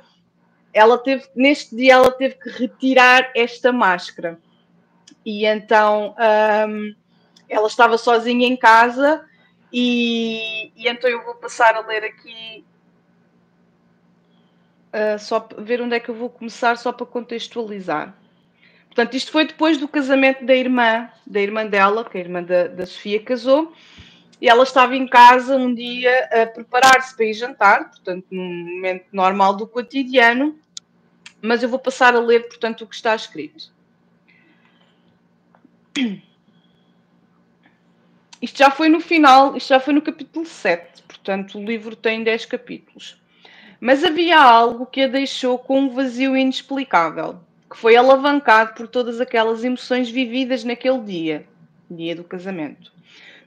[0.73, 4.39] ela teve, neste dia ela teve que retirar esta máscara.
[5.25, 6.15] E então
[6.69, 6.95] um,
[7.49, 9.23] ela estava sozinha em casa
[9.71, 12.63] e, e, então eu vou passar a ler aqui
[14.93, 18.15] uh, só ver onde é que eu vou começar só para contextualizar.
[18.85, 22.67] Portanto, isto foi depois do casamento da irmã, da irmã dela, que a irmã da,
[22.67, 23.73] da Sofia casou,
[24.39, 29.05] e ela estava em casa um dia a preparar-se para ir jantar, portanto, num momento
[29.11, 30.57] normal do cotidiano,
[31.41, 33.73] mas eu vou passar a ler, portanto, o que está escrito.
[38.41, 42.23] Isto já foi no final, isto já foi no capítulo 7, portanto, o livro tem
[42.23, 43.19] 10 capítulos.
[43.79, 49.21] Mas havia algo que a deixou com um vazio inexplicável, que foi alavancado por todas
[49.21, 51.47] aquelas emoções vividas naquele dia,
[51.89, 52.91] dia do casamento.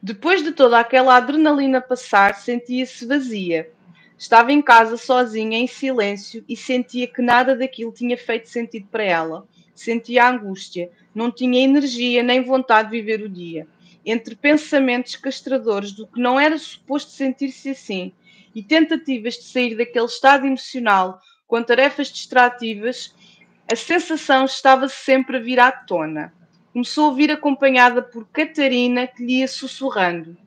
[0.03, 3.71] Depois de toda aquela adrenalina passar, sentia-se vazia.
[4.17, 9.05] Estava em casa sozinha, em silêncio, e sentia que nada daquilo tinha feito sentido para
[9.05, 9.47] ela.
[9.75, 13.67] Sentia angústia, não tinha energia nem vontade de viver o dia.
[14.11, 18.11] Entre pensamentos castradores do que não era suposto sentir-se assim
[18.55, 23.15] e tentativas de sair daquele estado emocional com tarefas distrativas,
[23.71, 26.33] a sensação estava sempre a vir à tona.
[26.73, 30.39] Começou a vir acompanhada por Catarina, que lhe ia sussurrando.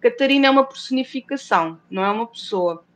[0.00, 2.86] Catarina é uma personificação, não é uma pessoa.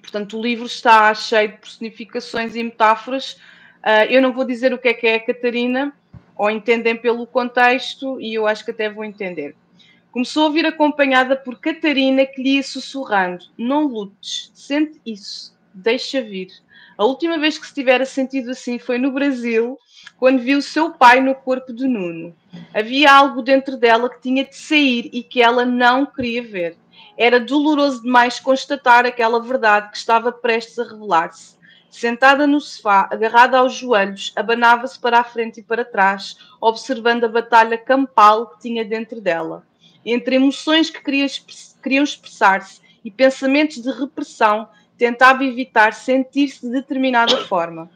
[0.00, 3.32] Portanto, o livro está cheio de personificações e metáforas.
[3.78, 5.92] Uh, eu não vou dizer o que é que é a Catarina,
[6.38, 9.56] ou entendem pelo contexto, e eu acho que até vou entender.
[10.12, 16.22] Começou a vir acompanhada por Catarina, que lhe ia sussurrando: Não lutes, sente isso, deixa
[16.22, 16.48] vir.
[16.96, 19.78] A última vez que se tivera sentido assim foi no Brasil,
[20.16, 22.34] quando viu seu pai no corpo de Nuno.
[22.72, 26.76] Havia algo dentro dela que tinha de sair e que ela não queria ver.
[27.16, 31.57] Era doloroso demais constatar aquela verdade que estava prestes a revelar-se.
[31.90, 37.28] Sentada no sofá, agarrada aos joelhos, abanava-se para a frente e para trás, observando a
[37.28, 39.66] batalha campal que tinha dentro dela.
[40.04, 47.90] Entre emoções que queriam expressar-se e pensamentos de repressão, tentava evitar sentir-se de determinada forma.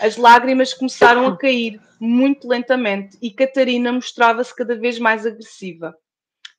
[0.00, 5.94] As lágrimas começaram a cair muito lentamente e Catarina mostrava-se cada vez mais agressiva.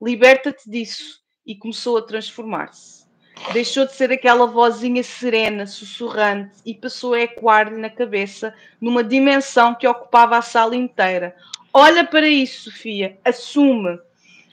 [0.01, 3.02] Liberta-te disso e começou a transformar-se.
[3.51, 9.75] Deixou de ser aquela vozinha serena, sussurrante e passou a ecoar-lhe na cabeça numa dimensão
[9.75, 11.35] que ocupava a sala inteira.
[11.73, 13.99] Olha para isso, Sofia, assume.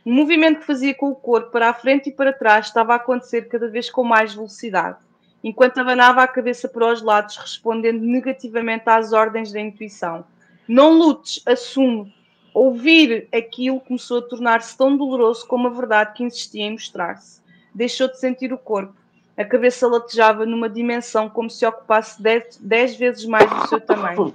[0.05, 2.97] O movimento que fazia com o corpo para a frente e para trás estava a
[2.97, 4.97] acontecer cada vez com mais velocidade
[5.43, 10.25] enquanto abanava a cabeça para os lados, respondendo negativamente às ordens da intuição.
[10.69, 12.15] Não lutes, assume.
[12.53, 17.40] Ouvir aquilo começou a tornar-se tão doloroso como a verdade que insistia em mostrar-se.
[17.75, 18.95] Deixou de sentir o corpo.
[19.37, 24.35] A cabeça latejava numa dimensão como se ocupasse dez, dez vezes mais do seu tamanho.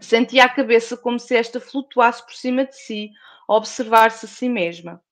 [0.00, 3.10] Sentia a cabeça como se esta flutuasse por cima de si,
[3.48, 5.02] a observar-se a si mesma.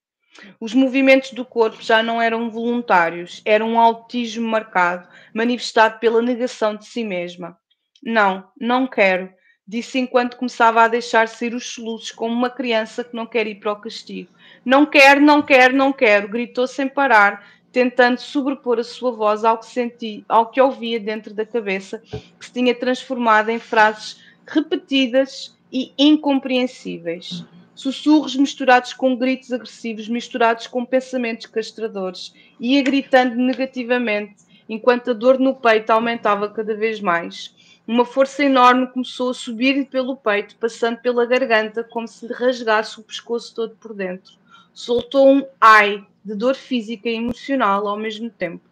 [0.58, 6.74] Os movimentos do corpo já não eram voluntários, era um autismo marcado, manifestado pela negação
[6.74, 7.56] de si mesma.
[8.02, 9.32] Não, não quero,
[9.66, 13.56] disse enquanto começava a deixar sair os soluços como uma criança que não quer ir
[13.56, 14.30] para o castigo.
[14.64, 19.58] Não quero, não quero, não quero, gritou sem parar, tentando sobrepor a sua voz ao
[19.58, 22.02] que senti, ao que ouvia dentro da cabeça,
[22.38, 27.44] que se tinha transformado em frases repetidas e incompreensíveis.
[27.74, 35.38] sussurros misturados com gritos agressivos, misturados com pensamentos castradores, ia gritando negativamente, enquanto a dor
[35.38, 37.54] no peito aumentava cada vez mais.
[37.86, 42.98] Uma força enorme começou a subir pelo peito, passando pela garganta, como se lhe rasgasse
[42.98, 44.32] o pescoço todo por dentro.
[44.74, 48.62] Soltou um ai de dor física e emocional ao mesmo tempo.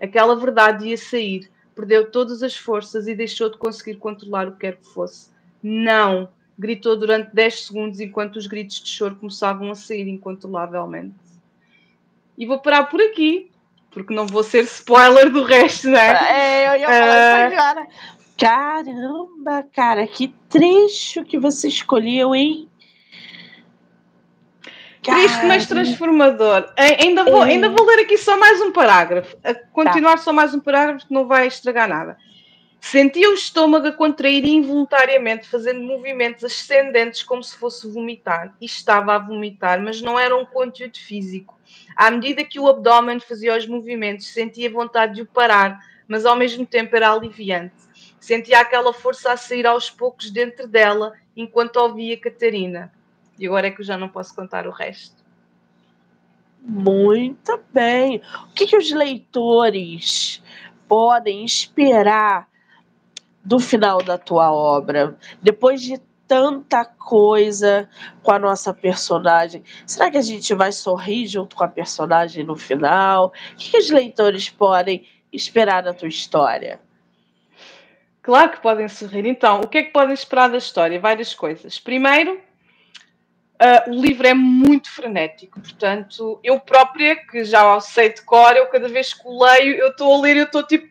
[0.00, 4.60] Aquela verdade ia sair, perdeu todas as forças e deixou de conseguir controlar o que
[4.60, 5.28] quer que fosse.
[5.62, 6.30] Não!
[6.58, 11.14] gritou durante 10 segundos enquanto os gritos de choro começavam a sair incontrolavelmente.
[12.36, 13.50] E vou parar por aqui,
[13.90, 16.08] porque não vou ser spoiler do resto, né?
[16.32, 17.52] É, eu ia falar uh...
[17.52, 17.88] isso agora.
[18.36, 22.68] Caramba, cara, que trecho que você escolheu, hein?
[25.08, 26.72] Triste, mas transformador.
[26.76, 27.50] Ainda vou, é.
[27.50, 29.36] ainda vou ler aqui só mais um parágrafo.
[29.42, 30.18] A continuar tá.
[30.18, 32.16] só mais um parágrafo que não vai estragar nada.
[32.80, 38.54] Sentia o estômago a contrair involuntariamente, fazendo movimentos ascendentes como se fosse vomitar.
[38.60, 41.58] E estava a vomitar, mas não era um conteúdo físico.
[41.96, 46.36] À medida que o abdômen fazia os movimentos, sentia vontade de o parar, mas ao
[46.36, 47.74] mesmo tempo era aliviante.
[48.20, 52.92] Sentia aquela força a sair aos poucos dentro dela, enquanto ouvia Catarina.
[53.38, 55.16] E agora é que eu já não posso contar o resto.
[56.60, 58.20] Muito bem.
[58.44, 60.42] O que, que os leitores
[60.88, 62.48] podem esperar
[63.44, 65.16] do final da tua obra?
[65.40, 67.88] Depois de tanta coisa
[68.22, 72.56] com a nossa personagem, será que a gente vai sorrir junto com a personagem no
[72.56, 73.26] final?
[73.26, 76.80] O que, que os leitores podem esperar da tua história?
[78.20, 79.24] Claro que podem sorrir.
[79.24, 81.00] Então, o que é que podem esperar da história?
[81.00, 81.80] Várias coisas.
[81.80, 82.38] Primeiro,
[83.60, 88.68] Uh, o livro é muito frenético, portanto, eu própria, que já sei de cor, eu
[88.68, 90.86] cada vez que o leio, eu estou a ler, eu estou tipo,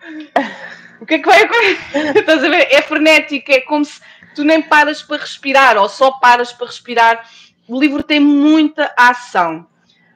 [1.00, 2.18] o que é que vai acontecer?
[2.20, 2.68] Estás a ver?
[2.70, 4.02] É frenético, é como se
[4.36, 7.30] tu nem paras para respirar, ou só paras para respirar.
[7.70, 9.66] O livro tem muita ação,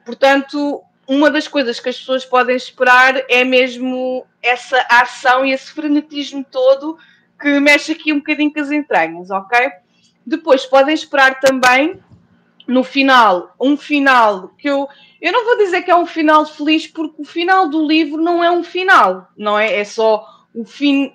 [0.04, 5.72] portanto, uma das coisas que as pessoas podem esperar é mesmo essa ação e esse
[5.72, 6.98] frenetismo todo
[7.40, 9.70] que mexe aqui um bocadinho com as entranhas, ok?
[10.26, 11.98] Depois podem esperar também
[12.72, 14.88] no final, um final que eu.
[15.20, 18.42] Eu não vou dizer que é um final feliz, porque o final do livro não
[18.42, 19.78] é um final, não é?
[19.78, 21.12] É só o fim,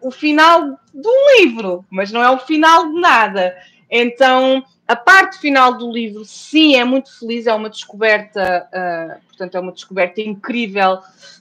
[0.00, 3.56] o final do livro, mas não é o final de nada.
[3.90, 9.54] Então, a parte final do livro, sim, é muito feliz, é uma descoberta, uh, portanto,
[9.56, 10.98] é uma descoberta incrível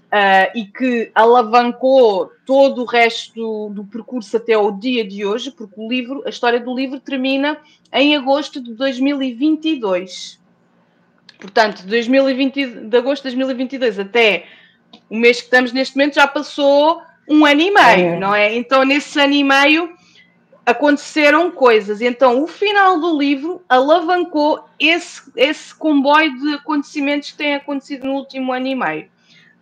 [0.10, 5.76] uh, e que alavancou todo o resto do, percurso até o dia de hoje, porque
[5.78, 7.58] o livro, a história do livro termina
[7.94, 10.40] em agosto de 2022.
[11.40, 14.46] Portanto, de, 2020, de agosto de 2022 até
[15.10, 18.20] o mês que estamos neste momento já passou um ano e meio, é.
[18.20, 18.56] não é?
[18.56, 19.94] Então, nesse ano e meio
[20.66, 22.02] aconteceram coisas.
[22.02, 28.14] Então, o final do livro alavancou esse, esse comboio de acontecimentos que tem acontecido no
[28.14, 29.08] último ano e meio.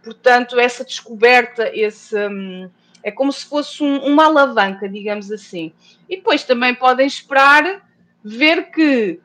[0.08, 2.70] Portanto, essa descoberta, esse, um,
[3.04, 5.74] é como se fosse um, uma alavanca, digamos assim.
[6.08, 7.86] E depois também podem esperar
[8.24, 9.20] ver que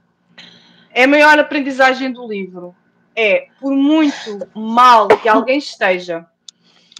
[0.90, 2.74] é a maior aprendizagem do livro.
[3.14, 6.26] É, por muito mal que alguém esteja,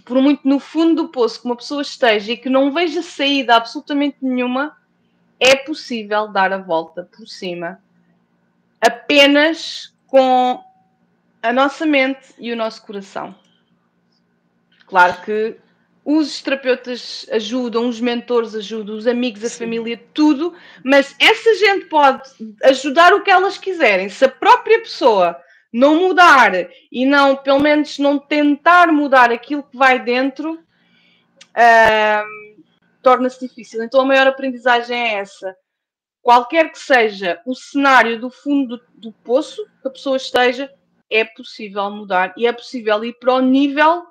[0.05, 3.57] por muito no fundo do poço que uma pessoa esteja e que não veja saída
[3.57, 4.77] absolutamente nenhuma,
[5.37, 7.81] é possível dar a volta por cima
[8.79, 10.63] apenas com
[11.41, 13.42] a nossa mente e o nosso coração.
[14.87, 15.57] Claro que
[16.05, 19.59] os terapeutas ajudam, os mentores ajudam, os amigos, a Sim.
[19.59, 20.53] família, tudo,
[20.83, 22.29] mas essa gente pode
[22.63, 24.09] ajudar o que elas quiserem.
[24.09, 25.39] Se a própria pessoa
[25.71, 26.51] não mudar
[26.91, 32.63] e não, pelo menos, não tentar mudar aquilo que vai dentro, uh,
[33.01, 33.83] torna-se difícil.
[33.83, 35.55] Então, a maior aprendizagem é essa.
[36.21, 40.69] Qualquer que seja o cenário do fundo do, do poço que a pessoa esteja,
[41.09, 44.05] é possível mudar e é possível ir para o nível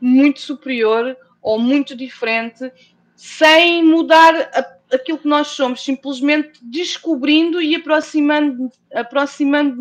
[0.00, 2.70] muito superior ou muito diferente,
[3.14, 9.76] sem mudar a, aquilo que nós somos, simplesmente descobrindo e aproximando-nos aproximando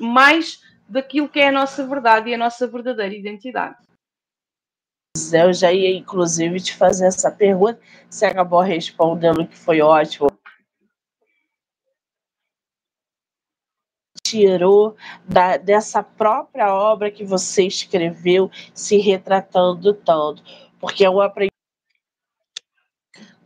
[0.00, 3.76] mais daquilo que é a nossa verdade e a nossa verdadeira identidade.
[5.32, 7.80] Eu já ia, inclusive, te fazer essa pergunta.
[8.08, 10.28] Você acabou respondendo que foi ótimo.
[14.30, 20.42] Tirou da, dessa própria obra que você escreveu, se retratando tanto?
[20.78, 21.50] Porque é um aprendizado.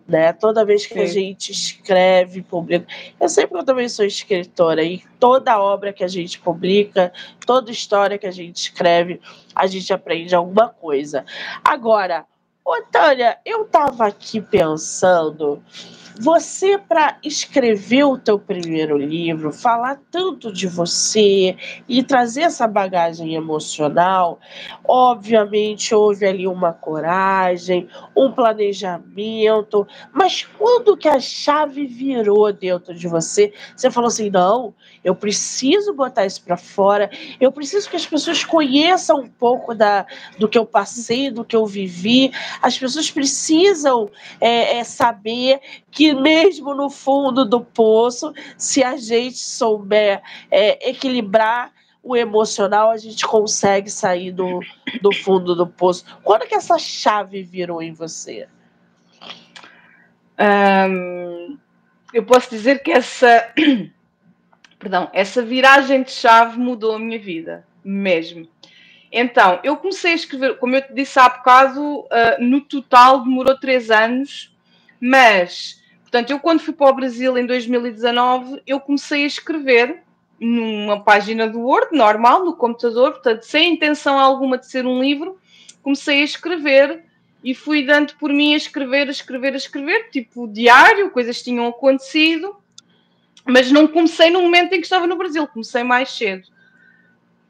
[0.07, 0.35] Né?
[0.35, 1.01] Toda vez que Sim.
[1.01, 2.87] a gente escreve, publica.
[3.19, 7.11] Eu sempre eu também sou escritora e toda obra que a gente publica,
[7.47, 9.19] toda história que a gente escreve,
[9.55, 11.25] a gente aprende alguma coisa.
[11.65, 12.27] Agora,
[12.63, 15.63] ô Tânia, eu estava aqui pensando
[16.21, 21.57] Você, para escrever o teu primeiro livro, falar tanto de você
[21.89, 24.39] e trazer essa bagagem emocional,
[24.85, 33.09] obviamente houve ali uma coragem, um planejamento, mas quando que a chave virou dentro de
[33.09, 37.11] você, você falou assim, não, eu preciso botar isso para fora,
[37.41, 40.07] eu preciso que as pessoas conheçam um pouco da,
[40.39, 42.31] do que eu passei, do que eu vivi,
[42.63, 44.09] as pessoas precisam
[44.41, 45.61] é, é, saber
[45.91, 52.99] que mesmo no fundo do poço, se a gente souber é, equilibrar o emocional, a
[52.99, 54.61] gente consegue sair do,
[55.01, 56.05] do fundo do poço.
[56.23, 58.47] Quando que essa chave virou em você?
[62.13, 63.53] Eu posso dizer que essa,
[64.79, 68.49] perdão, essa viragem de chave mudou a minha vida, mesmo.
[69.11, 72.07] Então, eu comecei a escrever, como eu te disse há bocado, uh,
[72.41, 74.53] no total demorou três anos,
[75.01, 75.83] mas,
[76.15, 80.01] portanto, eu quando fui para o Brasil em 2019, eu comecei a escrever
[80.39, 85.37] numa página do Word, normal, no computador, portanto, sem intenção alguma de ser um livro,
[85.83, 87.03] comecei a escrever
[87.43, 91.67] e fui dando por mim a escrever, a escrever, a escrever, tipo diário, coisas tinham
[91.67, 92.55] acontecido,
[93.45, 96.47] mas não comecei no momento em que estava no Brasil, comecei mais cedo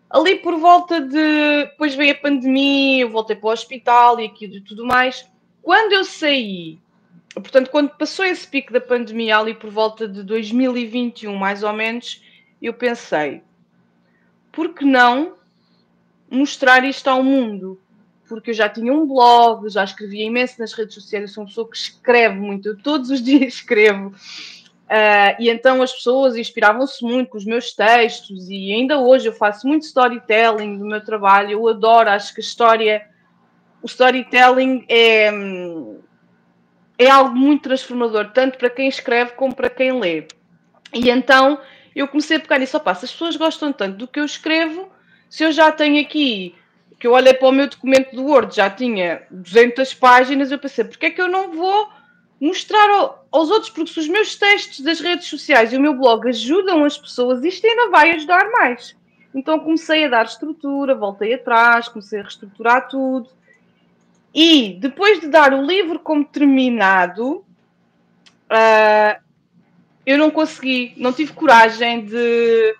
[0.08, 1.66] ali por volta de.
[1.66, 5.28] Depois veio a pandemia, eu voltei para o hospital e aquilo e tudo mais.
[5.60, 6.78] Quando eu saí,
[7.34, 12.22] portanto, quando passou esse pico da pandemia, ali por volta de 2021, mais ou menos,
[12.62, 13.42] eu pensei:
[14.52, 15.34] por que não
[16.30, 17.80] mostrar isto ao mundo?
[18.28, 21.48] Porque eu já tinha um blog, já escrevia imenso nas redes sociais, eu sou uma
[21.48, 24.14] pessoa que escreve muito, eu todos os dias escrevo.
[24.84, 29.32] Uh, e então as pessoas inspiravam-se muito com os meus textos, e ainda hoje eu
[29.32, 31.50] faço muito storytelling do meu trabalho.
[31.50, 33.06] Eu adoro, acho que a história,
[33.82, 35.30] o storytelling é,
[36.98, 40.26] é algo muito transformador, tanto para quem escreve como para quem lê.
[40.92, 41.58] E então
[41.94, 44.88] eu comecei a pegar nisso, opa, se as pessoas gostam tanto do que eu escrevo,
[45.28, 46.54] se eu já tenho aqui,
[46.98, 50.84] que eu olhei para o meu documento do Word, já tinha 200 páginas, eu pensei,
[50.84, 51.88] porque é que eu não vou
[52.40, 52.88] mostrar
[53.30, 56.84] aos outros, porque se os meus textos das redes sociais e o meu blog ajudam
[56.84, 58.96] as pessoas, isto ainda vai ajudar mais.
[59.34, 63.28] Então comecei a dar estrutura, voltei atrás, comecei a reestruturar tudo.
[64.34, 67.44] E depois de dar o livro como terminado,
[68.50, 69.22] uh,
[70.04, 72.76] eu não consegui, não tive coragem de,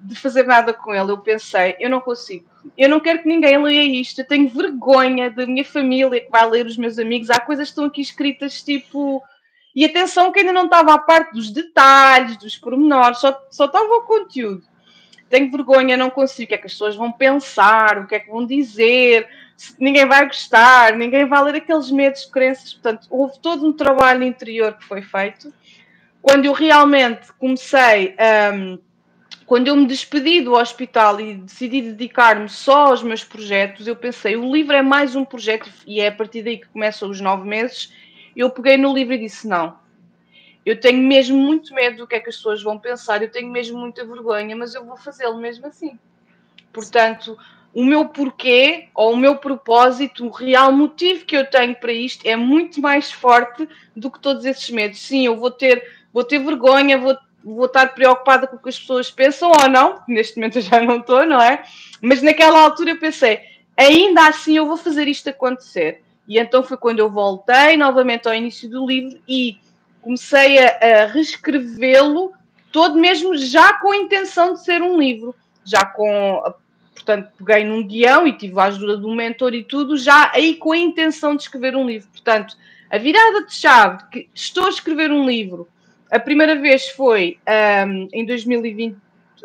[0.00, 1.10] de fazer nada com ele.
[1.10, 5.30] Eu pensei, eu não consigo eu não quero que ninguém leia isto, eu tenho vergonha
[5.30, 7.30] da minha família que vai ler os meus amigos.
[7.30, 9.22] Há coisas que estão aqui escritas tipo.
[9.74, 13.84] E atenção que ainda não estava à parte dos detalhes, dos pormenores, só, só estava
[13.84, 14.64] o conteúdo.
[15.30, 16.44] Tenho vergonha, não consigo.
[16.44, 17.98] O que é que as pessoas vão pensar?
[17.98, 19.28] O que é que vão dizer?
[19.78, 22.74] Ninguém vai gostar, ninguém vai ler aqueles medos, crenças.
[22.74, 25.52] Portanto, houve todo um trabalho interior que foi feito.
[26.22, 28.54] Quando eu realmente comecei a.
[28.54, 28.78] Um,
[29.46, 34.36] quando eu me despedi do hospital e decidi dedicar-me só aos meus projetos, eu pensei,
[34.36, 37.48] o livro é mais um projeto e é a partir daí que começam os nove
[37.48, 37.90] meses.
[38.36, 39.78] Eu peguei no livro e disse: não,
[40.66, 43.50] eu tenho mesmo muito medo do que é que as pessoas vão pensar, eu tenho
[43.50, 45.98] mesmo muita vergonha, mas eu vou fazê-lo mesmo assim.
[46.70, 47.38] Portanto,
[47.74, 52.26] o meu porquê ou o meu propósito, o real motivo que eu tenho para isto
[52.26, 55.00] é muito mais forte do que todos esses medos.
[55.00, 58.78] Sim, eu vou ter, vou ter vergonha, vou vou estar preocupada com o que as
[58.78, 61.62] pessoas pensam ou não, neste momento eu já não estou, não é?
[62.00, 63.40] Mas naquela altura eu pensei,
[63.76, 66.02] ainda assim eu vou fazer isto acontecer.
[66.26, 69.58] E então foi quando eu voltei novamente ao início do livro e
[70.02, 72.32] comecei a, a reescrevê-lo
[72.70, 76.42] todo mesmo já com a intenção de ser um livro, já com,
[76.98, 80.56] portanto, peguei num guião e tive a ajuda de um mentor e tudo, já aí
[80.56, 82.08] com a intenção de escrever um livro.
[82.10, 82.56] Portanto,
[82.90, 85.68] a virada de chave, que estou a escrever um livro,
[86.10, 87.38] a primeira vez foi
[87.86, 88.96] um, em 2020,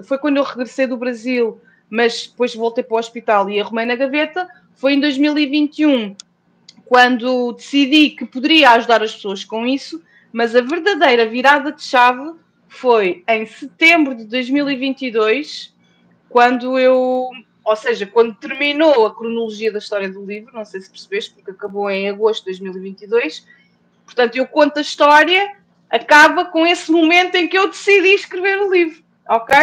[0.04, 3.96] foi quando eu regressei do Brasil, mas depois voltei para o hospital e arrumei na
[3.96, 4.48] gaveta.
[4.76, 6.16] Foi em 2021,
[6.86, 10.02] quando decidi que poderia ajudar as pessoas com isso,
[10.32, 12.34] mas a verdadeira virada de chave
[12.68, 15.73] foi em setembro de 2022,
[16.34, 17.30] quando eu,
[17.64, 21.52] ou seja, quando terminou a cronologia da história do livro, não sei se percebeste, porque
[21.52, 23.46] acabou em agosto de 2022.
[24.04, 25.56] Portanto, eu conto a história
[25.94, 29.56] acaba com esse momento em que eu decidi escrever o livro, ok?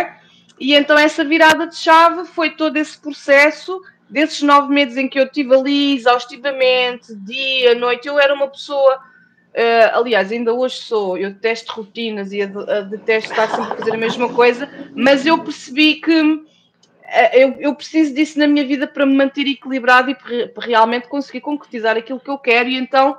[0.61, 5.19] E então essa virada de chave foi todo esse processo desses nove meses em que
[5.19, 8.07] eu estive ali exaustivamente, dia, noite.
[8.07, 12.47] Eu era uma pessoa, uh, aliás, ainda hoje sou, eu detesto rotinas e
[12.89, 16.45] detesto estar sempre a fazer a mesma coisa, mas eu percebi que
[17.33, 21.41] eu, eu, preciso disso na minha vida para me manter equilibrado e para realmente conseguir
[21.41, 22.69] concretizar aquilo que eu quero.
[22.69, 23.19] E então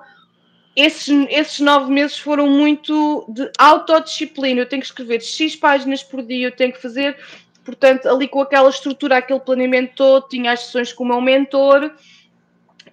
[0.76, 4.62] esses, esses nove meses foram muito de autodisciplina.
[4.62, 7.18] Eu tenho que escrever X páginas por dia, eu tenho que fazer,
[7.64, 11.92] portanto, ali com aquela estrutura, aquele planeamento todo, tinha as sessões com o meu mentor.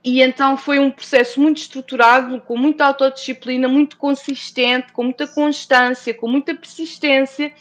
[0.02, 6.14] E então foi um processo muito estruturado, com muita autodisciplina, muito consistente, com muita constância,
[6.14, 7.52] com muita persistência,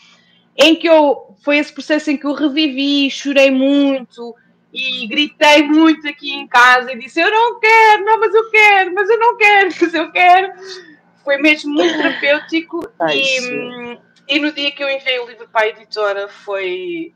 [0.57, 4.35] em que eu foi esse processo em que eu revivi, chorei muito,
[4.73, 8.93] e gritei muito aqui em casa e disse: Eu não quero, não, mas eu quero,
[8.93, 10.53] mas eu não quero, mas eu quero.
[11.23, 12.89] Foi mesmo muito terapêutico.
[12.99, 17.13] Ai, e, e no dia que eu enviei o livro para a editora, foi,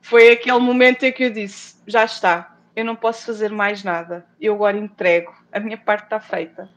[0.00, 4.26] foi aquele momento em que eu disse: Já está, eu não posso fazer mais nada,
[4.40, 6.68] eu agora entrego, a minha parte está feita.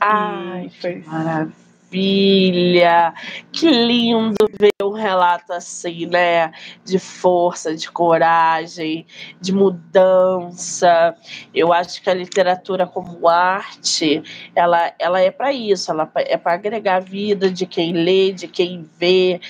[0.00, 3.14] Ai, foi maravilha maravilha!
[3.52, 6.52] Que lindo ver um relato assim, né?
[6.84, 9.06] De força, de coragem,
[9.40, 11.16] de mudança.
[11.54, 14.22] Eu acho que a literatura como arte,
[14.54, 18.48] ela, ela é para isso, ela é para agregar a vida de quem lê, de
[18.48, 19.40] quem vê.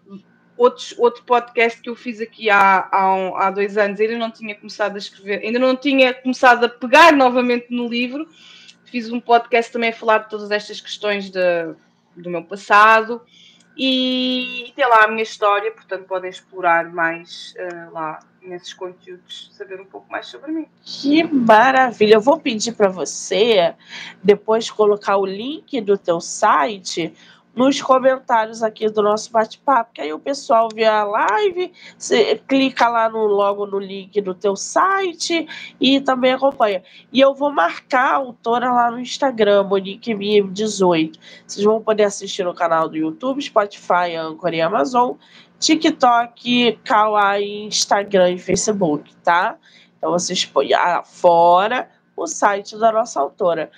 [0.56, 4.00] outros, outro podcast que eu fiz aqui há, há, há dois anos.
[4.00, 8.28] Ainda não tinha começado a escrever, ainda não tinha começado a pegar novamente no livro.
[8.84, 11.40] Fiz um podcast também a falar de todas estas questões de,
[12.16, 13.22] do meu passado
[13.76, 19.50] e, e tem lá a minha história, portanto podem explorar mais uh, lá nesses conteúdos,
[19.52, 20.66] saber um pouco mais sobre mim.
[20.82, 22.14] Que maravilha!
[22.14, 23.74] Eu vou pedir para você
[24.22, 27.14] depois colocar o link do teu site
[27.54, 32.88] nos comentários aqui do nosso bate-papo, que aí o pessoal vê a live, você clica
[32.88, 35.46] lá no, logo no link do teu site
[35.80, 36.82] e também acompanha.
[37.12, 41.18] E eu vou marcar a autora lá no Instagram, MoniqueMia18.
[41.46, 45.12] Vocês vão poder assistir no canal do YouTube, Spotify, Anchor e Amazon,
[45.58, 49.56] TikTok, Kawaii, Instagram e Facebook, tá?
[49.98, 50.70] Então vocês põem
[51.04, 53.70] fora o site da nossa autora.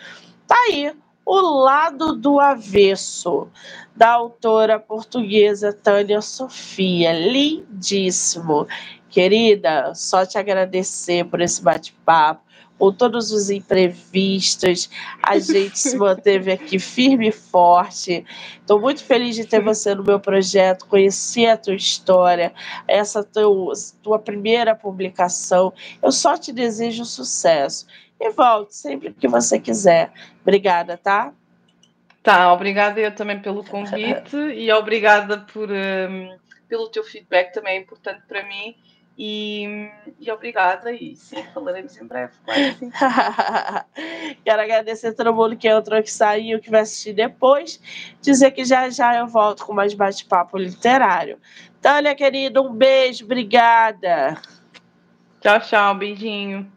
[0.47, 0.93] Tá aí
[1.25, 3.49] o Lado do Avesso,
[3.95, 7.13] da autora portuguesa Tânia Sofia.
[7.13, 8.67] Lindíssimo.
[9.09, 12.43] Querida, só te agradecer por esse bate-papo,
[12.79, 14.91] por todos os imprevistos.
[15.23, 18.25] A gente se manteve aqui firme e forte.
[18.59, 22.53] Estou muito feliz de ter você no meu projeto, conhecer a tua história,
[22.89, 23.71] essa teu,
[24.03, 25.73] tua primeira publicação.
[26.03, 27.87] Eu só te desejo sucesso
[28.23, 30.13] e volte sempre que você quiser.
[30.43, 31.33] Obrigada, tá?
[32.23, 36.37] Tá, obrigada eu também pelo convite e obrigada por, um,
[36.69, 38.77] pelo teu feedback, também é importante para mim.
[39.19, 42.33] E, e, obrigada, e sim, falaremos em breve.
[44.43, 47.81] Quero agradecer a todo mundo que entrou, que saiu, que vai assistir depois.
[48.23, 51.39] Dizer que já já eu volto com mais bate-papo literário.
[51.81, 54.41] Tânia, querida, um beijo, obrigada.
[55.41, 56.73] Tchau, tchau, beijinho.